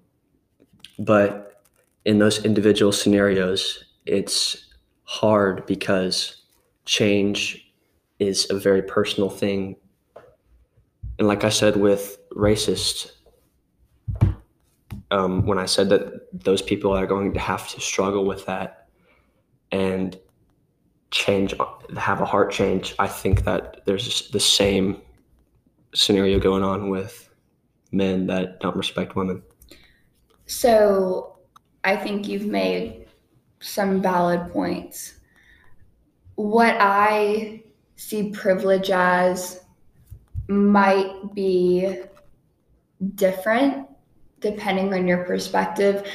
but 1.00 1.64
in 2.06 2.20
those 2.20 2.44
individual 2.46 2.92
scenarios, 2.92 3.84
it's 4.06 4.74
hard 5.04 5.66
because 5.66 6.44
change 6.86 7.64
is 8.20 8.49
a 8.49 8.57
very 8.57 8.82
personal 8.82 9.30
thing. 9.30 9.76
And 11.20 11.28
like 11.28 11.43
I 11.43 11.49
said 11.49 11.78
with 11.78 12.18
racist 12.32 13.11
um, 15.11 15.45
when 15.45 15.57
I 15.57 15.66
said 15.66 15.89
that 15.89 16.43
those 16.43 16.61
people 16.61 16.91
are 16.91 17.07
going 17.07 17.34
to 17.34 17.39
have 17.39 17.70
to 17.70 17.80
struggle 17.80 18.26
with 18.26 18.45
that 18.47 18.88
and 19.72 20.20
change, 21.11 21.53
have 21.97 22.22
a 22.22 22.26
heart 22.26 22.51
change. 22.51 22.95
I 22.99 23.07
think 23.07 23.43
that 23.45 23.82
there's 23.86 24.30
the 24.32 24.39
same 24.39 25.01
scenario 25.93 26.39
going 26.39 26.63
on 26.63 26.89
with 26.89 27.30
men 27.91 28.28
that 28.28 28.59
don't 28.59 28.76
respect 28.76 29.16
women. 29.16 29.41
So 30.47 31.38
I 31.84 31.95
think 31.95 32.28
you've 32.28 32.47
made 32.47 33.05
some 33.61 34.01
valid 34.01 34.51
points. 34.51 35.13
What 36.36 36.76
I 36.80 37.63
see 37.96 38.32
privilege 38.32 38.89
as 38.89 39.62
might 40.48 41.34
be 41.34 42.02
different 43.16 43.88
depending 44.39 44.93
on 44.93 45.08
your 45.08 45.24
perspective. 45.24 46.08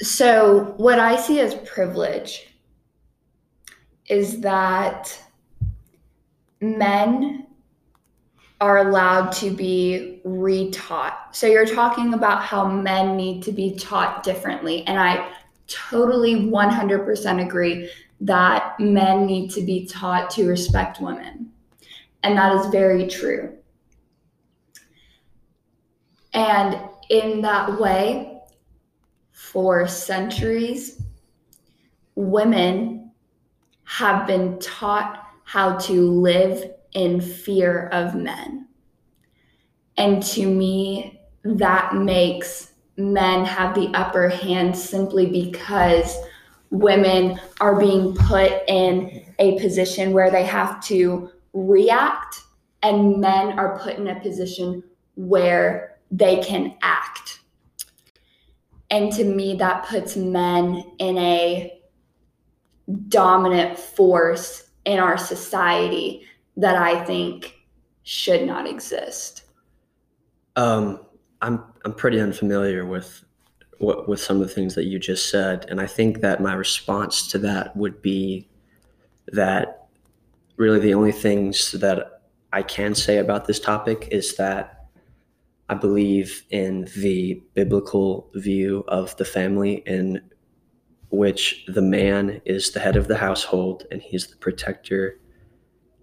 So, 0.00 0.74
what 0.76 0.98
I 0.98 1.16
see 1.16 1.40
as 1.40 1.54
privilege 1.54 2.48
is 4.08 4.40
that 4.40 5.16
men 6.60 7.46
are 8.60 8.78
allowed 8.78 9.30
to 9.32 9.50
be 9.50 10.20
retaught. 10.24 11.14
So, 11.32 11.46
you're 11.46 11.66
talking 11.66 12.14
about 12.14 12.42
how 12.42 12.68
men 12.68 13.16
need 13.16 13.44
to 13.44 13.52
be 13.52 13.76
taught 13.76 14.24
differently. 14.24 14.84
And 14.86 14.98
I 14.98 15.30
totally 15.68 16.34
100% 16.34 17.44
agree 17.44 17.88
that 18.20 18.78
men 18.80 19.26
need 19.26 19.50
to 19.50 19.62
be 19.62 19.86
taught 19.86 20.30
to 20.30 20.48
respect 20.48 21.00
women. 21.00 21.50
And 22.22 22.38
that 22.38 22.54
is 22.54 22.66
very 22.68 23.06
true. 23.06 23.56
And 26.32 26.78
in 27.10 27.42
that 27.42 27.78
way, 27.78 28.40
for 29.30 29.86
centuries, 29.86 31.02
women 32.14 33.12
have 33.84 34.26
been 34.26 34.58
taught 34.58 35.28
how 35.44 35.76
to 35.76 36.10
live 36.10 36.72
in 36.94 37.20
fear 37.20 37.88
of 37.88 38.14
men. 38.14 38.66
And 39.96 40.22
to 40.24 40.48
me, 40.48 41.20
that 41.44 41.94
makes 41.94 42.72
men 42.96 43.44
have 43.44 43.74
the 43.74 43.88
upper 43.94 44.28
hand 44.28 44.76
simply 44.76 45.26
because 45.26 46.16
women 46.74 47.40
are 47.60 47.78
being 47.78 48.14
put 48.14 48.52
in 48.66 49.24
a 49.38 49.58
position 49.60 50.12
where 50.12 50.30
they 50.30 50.44
have 50.44 50.84
to 50.84 51.30
react, 51.52 52.42
and 52.82 53.20
men 53.20 53.58
are 53.58 53.78
put 53.78 53.96
in 53.96 54.08
a 54.08 54.20
position 54.20 54.82
where 55.14 55.98
they 56.10 56.42
can 56.42 56.76
act. 56.82 57.38
And 58.90 59.12
to 59.12 59.24
me, 59.24 59.56
that 59.56 59.86
puts 59.86 60.16
men 60.16 60.84
in 60.98 61.16
a 61.16 61.80
dominant 63.08 63.78
force 63.78 64.70
in 64.84 64.98
our 64.98 65.16
society 65.16 66.26
that 66.56 66.76
I 66.76 67.04
think 67.04 67.54
should 68.02 68.46
not 68.46 68.68
exist. 68.68 69.44
Um, 70.56 71.00
I'm 71.40 71.64
I'm 71.84 71.94
pretty 71.94 72.20
unfamiliar 72.20 72.84
with 72.84 73.23
what 73.78 74.08
with 74.08 74.20
some 74.20 74.40
of 74.40 74.46
the 74.46 74.54
things 74.54 74.74
that 74.74 74.84
you 74.84 74.98
just 74.98 75.30
said, 75.30 75.66
and 75.68 75.80
I 75.80 75.86
think 75.86 76.20
that 76.20 76.40
my 76.40 76.54
response 76.54 77.28
to 77.28 77.38
that 77.38 77.76
would 77.76 78.02
be 78.02 78.48
that 79.28 79.88
really 80.56 80.78
the 80.78 80.94
only 80.94 81.12
things 81.12 81.72
that 81.72 82.22
I 82.52 82.62
can 82.62 82.94
say 82.94 83.18
about 83.18 83.46
this 83.46 83.58
topic 83.58 84.08
is 84.12 84.36
that 84.36 84.86
I 85.68 85.74
believe 85.74 86.44
in 86.50 86.88
the 86.96 87.42
biblical 87.54 88.30
view 88.34 88.84
of 88.86 89.16
the 89.16 89.24
family 89.24 89.82
in 89.86 90.20
which 91.08 91.64
the 91.68 91.82
man 91.82 92.40
is 92.44 92.72
the 92.72 92.80
head 92.80 92.96
of 92.96 93.08
the 93.08 93.16
household 93.16 93.84
and 93.90 94.02
he's 94.02 94.26
the 94.26 94.36
protector 94.36 95.18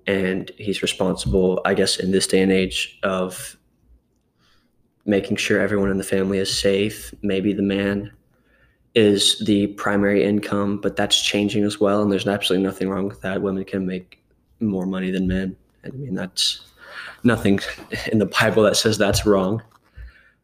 and 0.07 0.51
he's 0.57 0.81
responsible, 0.81 1.61
I 1.63 1.73
guess, 1.73 1.97
in 1.97 2.11
this 2.11 2.27
day 2.27 2.41
and 2.41 2.51
age 2.51 2.99
of 3.03 3.55
making 5.05 5.37
sure 5.37 5.59
everyone 5.59 5.89
in 5.89 5.97
the 5.97 6.03
family 6.03 6.37
is 6.37 6.59
safe. 6.59 7.13
Maybe 7.21 7.53
the 7.53 7.61
man 7.61 8.11
is 8.93 9.39
the 9.45 9.67
primary 9.67 10.23
income, 10.23 10.79
but 10.79 10.95
that's 10.95 11.21
changing 11.21 11.63
as 11.63 11.79
well. 11.79 12.01
And 12.01 12.11
there's 12.11 12.27
absolutely 12.27 12.65
nothing 12.65 12.89
wrong 12.89 13.07
with 13.07 13.21
that. 13.21 13.41
Women 13.41 13.63
can 13.63 13.85
make 13.85 14.21
more 14.59 14.85
money 14.85 15.11
than 15.11 15.27
men. 15.27 15.55
I 15.83 15.89
mean, 15.89 16.13
that's 16.13 16.61
nothing 17.23 17.59
in 18.11 18.19
the 18.19 18.25
Bible 18.25 18.63
that 18.63 18.75
says 18.75 18.97
that's 18.97 19.25
wrong. 19.25 19.61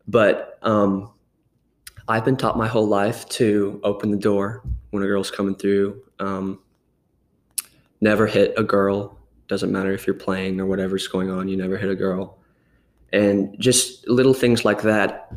But 0.07 0.57
um, 0.61 1.11
I've 2.07 2.23
been 2.23 2.37
taught 2.37 2.57
my 2.57 2.67
whole 2.67 2.87
life 2.87 3.27
to 3.29 3.79
open 3.83 4.11
the 4.11 4.17
door 4.17 4.63
when 4.91 5.03
a 5.03 5.07
girl's 5.07 5.29
coming 5.29 5.55
through. 5.55 6.01
Um, 6.19 6.59
never 7.99 8.25
hit 8.27 8.53
a 8.57 8.63
girl. 8.63 9.17
Doesn't 9.47 9.71
matter 9.71 9.91
if 9.91 10.07
you're 10.07 10.15
playing 10.15 10.59
or 10.59 10.65
whatever's 10.65 11.07
going 11.07 11.29
on. 11.29 11.47
You 11.47 11.57
never 11.57 11.77
hit 11.77 11.89
a 11.89 11.95
girl. 11.95 12.37
And 13.13 13.57
just 13.59 14.07
little 14.07 14.33
things 14.33 14.65
like 14.65 14.81
that. 14.81 15.31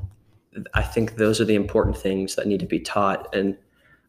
I 0.75 0.83
think 0.83 1.16
those 1.16 1.41
are 1.41 1.45
the 1.45 1.55
important 1.55 1.97
things 1.97 2.35
that 2.35 2.47
need 2.47 2.61
to 2.61 2.66
be 2.66 2.81
taught. 2.81 3.35
And 3.35 3.57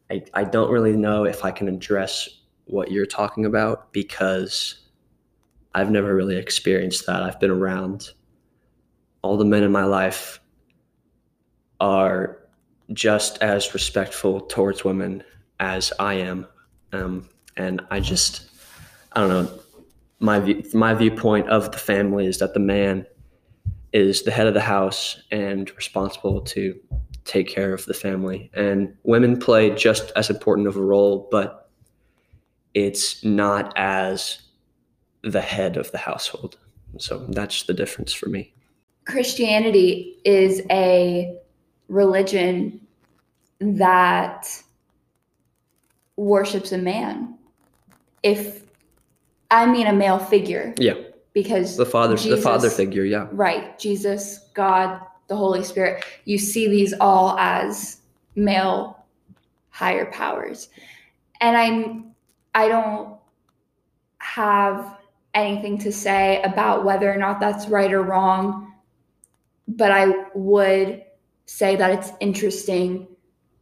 I, 0.10 0.24
I 0.34 0.44
don't 0.44 0.72
really 0.72 0.98
know 0.98 1.26
if 1.26 1.46
I 1.46 1.52
can 1.52 1.68
address 1.68 2.28
what 2.66 2.92
you're 2.92 3.06
talking 3.06 3.46
about 3.46 3.94
because 3.94 4.80
I've 5.76 5.92
never 5.92 6.16
really 6.16 6.38
experienced 6.38 7.06
that. 7.06 7.22
I've 7.22 7.40
been 7.40 7.52
around 7.52 8.10
all 9.22 9.38
the 9.38 9.46
men 9.46 9.64
in 9.64 9.72
my 9.72 9.86
life 9.86 10.40
are 11.80 12.38
just 12.94 13.42
as 13.42 13.74
respectful 13.74 14.42
towards 14.42 14.84
women 14.84 15.24
as 15.60 15.94
I 16.00 16.16
am. 16.16 16.48
Um, 16.92 17.30
and 17.58 17.82
I 17.90 18.00
just, 18.00 18.50
I 19.14 19.22
don't 19.22 19.30
know, 19.30 19.60
my 20.20 20.40
view, 20.40 20.64
my 20.74 20.94
viewpoint 20.94 21.50
of 21.50 21.72
the 21.72 21.78
family 21.78 22.26
is 22.26 22.40
that 22.40 22.54
the 22.54 22.60
man 22.60 23.06
is 23.94 24.24
the 24.24 24.32
head 24.32 24.48
of 24.48 24.54
the 24.54 24.62
house 24.62 25.22
and 25.32 25.76
responsible 25.76 26.42
to 26.42 26.80
take 27.26 27.48
care 27.48 27.74
of 27.74 27.86
the 27.86 27.94
family. 27.94 28.50
And 28.54 28.96
women 29.04 29.38
play 29.38 29.76
just 29.76 30.12
as 30.16 30.30
important 30.30 30.68
of 30.68 30.76
a 30.76 30.82
role, 30.82 31.28
but 31.32 31.70
it's 32.74 33.24
not 33.24 33.74
as 33.76 34.42
the 35.24 35.42
head 35.42 35.78
of 35.78 35.92
the 35.92 35.98
household. 35.98 36.58
So 36.98 37.20
that's 37.30 37.64
the 37.64 37.74
difference 37.74 38.14
for 38.14 38.30
me. 38.30 38.54
Christianity 39.06 40.18
is 40.26 40.62
a 40.70 41.38
religion 41.88 42.80
that 43.60 44.48
worships 46.16 46.72
a 46.72 46.78
man. 46.78 47.36
If 48.24 48.64
I 49.50 49.66
mean 49.66 49.88
a 49.88 49.94
male 49.94 50.20
figure. 50.20 50.74
Yeah. 50.78 50.96
Because 51.34 51.78
the 51.78 51.86
father 51.86 52.16
the 52.16 52.38
father 52.38 52.70
figure, 52.70 53.06
yeah. 53.06 53.28
Right. 53.32 53.80
Jesus, 53.80 54.50
God, 54.54 55.00
the 55.28 55.36
Holy 55.36 55.64
Spirit. 55.64 56.04
You 56.26 56.38
see 56.38 56.68
these 56.68 56.94
all 57.00 57.38
as 57.40 58.02
male 58.36 59.06
higher 59.70 60.12
powers. 60.12 60.70
And 61.40 61.58
I'm 61.58 62.12
I 62.54 62.68
don't 62.68 63.18
have 64.20 64.98
anything 65.34 65.78
to 65.80 65.92
say 65.92 66.42
about 66.44 66.84
whether 66.84 67.12
or 67.12 67.18
not 67.18 67.40
that's 67.40 67.68
right 67.68 67.92
or 67.92 68.04
wrong, 68.04 68.74
but 69.68 69.92
I 69.92 70.14
would 70.36 71.04
say 71.46 71.76
that 71.76 71.92
it's 71.92 72.12
interesting 72.20 73.08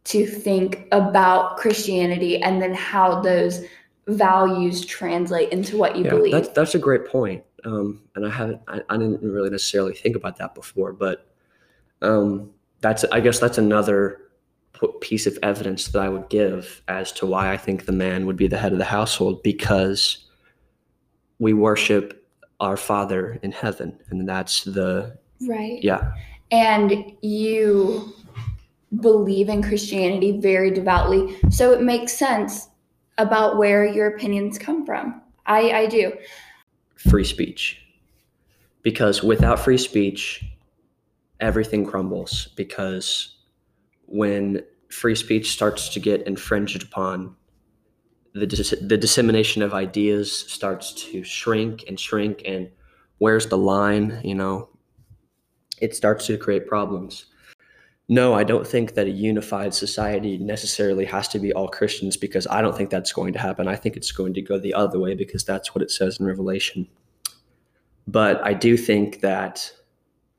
to 0.04 0.26
think 0.26 0.88
about 0.92 1.56
Christianity 1.56 2.42
and 2.42 2.60
then 2.60 2.74
how 2.74 3.20
those 3.20 3.64
values 4.06 4.84
translate 4.84 5.50
into 5.50 5.76
what 5.76 5.96
you 5.96 6.04
yeah, 6.04 6.10
believe. 6.10 6.32
That's 6.32 6.48
that's 6.50 6.74
a 6.74 6.78
great 6.78 7.06
point. 7.06 7.44
Um, 7.64 8.02
and 8.14 8.26
I 8.26 8.30
haven't 8.30 8.60
I, 8.68 8.80
I, 8.88 8.96
didn't 8.96 9.22
really 9.22 9.50
necessarily 9.50 9.94
think 9.94 10.16
about 10.16 10.36
that 10.38 10.54
before, 10.54 10.92
but 10.92 11.26
um, 12.02 12.50
that's 12.80 13.04
I 13.04 13.20
guess 13.20 13.38
that's 13.38 13.58
another 13.58 14.20
piece 15.00 15.26
of 15.26 15.38
evidence 15.42 15.88
that 15.88 16.00
I 16.00 16.08
would 16.08 16.28
give 16.30 16.82
as 16.88 17.12
to 17.12 17.26
why 17.26 17.52
I 17.52 17.56
think 17.56 17.84
the 17.84 17.92
man 17.92 18.26
would 18.26 18.36
be 18.36 18.46
the 18.46 18.56
head 18.58 18.72
of 18.72 18.78
the 18.78 18.84
household 18.84 19.42
because 19.42 20.24
we 21.38 21.52
worship 21.52 22.26
our 22.60 22.76
Father 22.76 23.38
in 23.42 23.52
heaven, 23.52 23.98
and 24.10 24.28
that's 24.28 24.64
the 24.64 25.18
right. 25.46 25.82
Yeah, 25.82 26.12
and 26.50 27.12
you 27.22 28.14
believe 29.00 29.48
in 29.48 29.62
Christianity 29.62 30.38
very 30.40 30.70
devoutly. 30.70 31.36
So 31.50 31.72
it 31.72 31.82
makes 31.82 32.12
sense 32.12 32.68
about 33.18 33.56
where 33.56 33.84
your 33.84 34.08
opinions 34.08 34.58
come 34.58 34.84
from. 34.84 35.20
I, 35.46 35.70
I 35.72 35.86
do. 35.86 36.12
Free 37.08 37.24
speech. 37.24 37.82
Because 38.82 39.22
without 39.22 39.60
free 39.60 39.78
speech, 39.78 40.44
everything 41.38 41.86
crumbles. 41.86 42.48
Because 42.56 43.36
when 44.06 44.62
free 44.90 45.14
speech 45.14 45.52
starts 45.52 45.88
to 45.90 46.00
get 46.00 46.26
infringed 46.26 46.82
upon, 46.82 47.36
the, 48.34 48.46
dis- 48.46 48.74
the 48.82 48.96
dissemination 48.96 49.62
of 49.62 49.74
ideas 49.74 50.30
starts 50.32 50.92
to 50.92 51.24
shrink 51.24 51.84
and 51.88 51.98
shrink. 51.98 52.42
And 52.44 52.70
where's 53.18 53.46
the 53.46 53.58
line? 53.58 54.20
You 54.24 54.34
know, 54.34 54.68
it 55.80 55.96
starts 55.96 56.26
to 56.26 56.36
create 56.36 56.66
problems. 56.66 57.26
No, 58.10 58.34
I 58.34 58.42
don't 58.42 58.66
think 58.66 58.94
that 58.94 59.06
a 59.06 59.10
unified 59.10 59.72
society 59.72 60.36
necessarily 60.36 61.04
has 61.04 61.28
to 61.28 61.38
be 61.38 61.52
all 61.52 61.68
Christians 61.68 62.16
because 62.16 62.44
I 62.48 62.60
don't 62.60 62.76
think 62.76 62.90
that's 62.90 63.12
going 63.12 63.32
to 63.34 63.38
happen. 63.38 63.68
I 63.68 63.76
think 63.76 63.96
it's 63.96 64.10
going 64.10 64.34
to 64.34 64.42
go 64.42 64.58
the 64.58 64.74
other 64.74 64.98
way 64.98 65.14
because 65.14 65.44
that's 65.44 65.76
what 65.76 65.82
it 65.82 65.92
says 65.92 66.18
in 66.18 66.26
Revelation. 66.26 66.88
But 68.08 68.44
I 68.44 68.52
do 68.52 68.76
think 68.76 69.20
that 69.20 69.70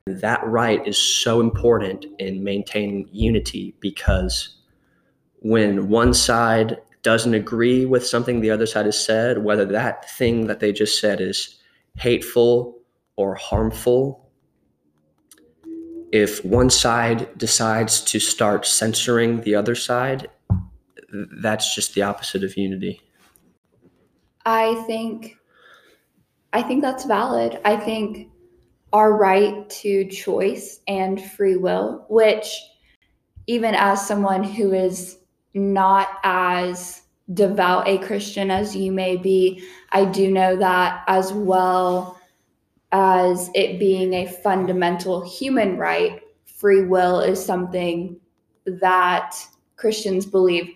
that 0.06 0.46
right 0.46 0.86
is 0.86 0.98
so 0.98 1.40
important 1.40 2.06
in 2.20 2.44
maintaining 2.44 3.08
unity 3.14 3.74
because 3.80 4.54
when 5.40 5.88
one 5.88 6.14
side 6.14 6.76
doesn't 7.04 7.34
agree 7.34 7.86
with 7.86 8.06
something 8.06 8.42
the 8.42 8.52
other 8.52 8.66
side 8.66 8.86
has 8.86 9.02
said, 9.02 9.46
whether 9.46 9.64
that 9.64 10.12
thing 10.12 10.48
that 10.48 10.60
they 10.60 10.74
just 10.74 11.00
said 11.00 11.22
is 11.22 11.58
hateful 11.96 12.78
or 13.16 13.34
harmful, 13.36 14.21
if 16.12 16.44
one 16.44 16.70
side 16.70 17.38
decides 17.38 18.02
to 18.02 18.20
start 18.20 18.66
censoring 18.66 19.42
the 19.42 19.56
other 19.56 19.76
side, 19.76 20.30
that's 21.42 21.74
just 21.74 21.94
the 21.94 22.02
opposite 22.02 22.44
of 22.44 22.58
unity. 22.58 23.02
I 24.46 24.76
think 24.88 25.38
I 26.54 26.62
think 26.62 26.82
that's 26.82 27.06
valid. 27.06 27.60
I 27.64 27.78
think 27.78 28.28
our 28.92 29.14
right 29.14 29.70
to 29.70 30.06
choice 30.06 30.82
and 30.88 31.22
free 31.22 31.56
will, 31.56 32.06
which 32.10 32.62
even 33.48 33.74
as 33.74 34.06
someone 34.06 34.44
who 34.44 34.74
is 34.74 35.18
not 35.54 36.10
as 36.24 37.02
devout 37.34 37.88
a 37.88 37.98
Christian 38.00 38.52
as 38.52 38.76
you 38.76 38.92
may 38.92 39.16
be, 39.16 39.64
I 39.92 40.06
do 40.06 40.30
know 40.30 40.58
that 40.58 41.04
as 41.08 41.32
well 41.32 42.21
as 42.92 43.50
it 43.56 43.80
being 43.80 44.14
a 44.14 44.28
fundamental 44.28 45.22
human 45.22 45.78
right, 45.78 46.22
free 46.46 46.84
will 46.84 47.20
is 47.20 47.44
something 47.44 48.20
that 48.66 49.36
Christians 49.78 50.26
believe 50.26 50.70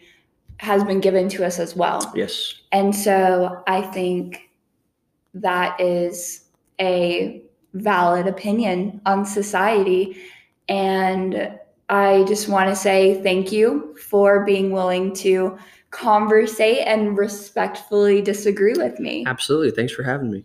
has 0.58 0.84
been 0.84 1.00
given 1.00 1.28
to 1.30 1.46
us 1.46 1.60
as 1.60 1.76
well. 1.76 2.12
Yes. 2.16 2.56
And 2.72 2.96
so 2.96 3.64
I 3.68 3.82
think 3.82 4.50
that 5.34 5.80
is 5.80 6.46
a 6.80 7.44
valid 7.74 8.26
opinion 8.28 9.02
on 9.06 9.26
society. 9.26 10.18
And 10.70 11.60
I 11.90 12.24
just 12.24 12.48
want 12.48 12.70
to 12.70 12.76
say 12.76 13.22
thank 13.22 13.52
you 13.52 13.96
for 13.98 14.46
being 14.46 14.72
willing 14.72 15.14
to 15.16 15.58
conversate 15.92 16.80
and 16.88 17.18
respectfully 17.18 18.22
disagree 18.22 18.74
with 18.74 19.00
me. 19.00 19.24
Absolutely. 19.28 19.72
Thanks 19.72 19.94
for 19.94 20.04
having 20.04 20.30
me. 20.30 20.34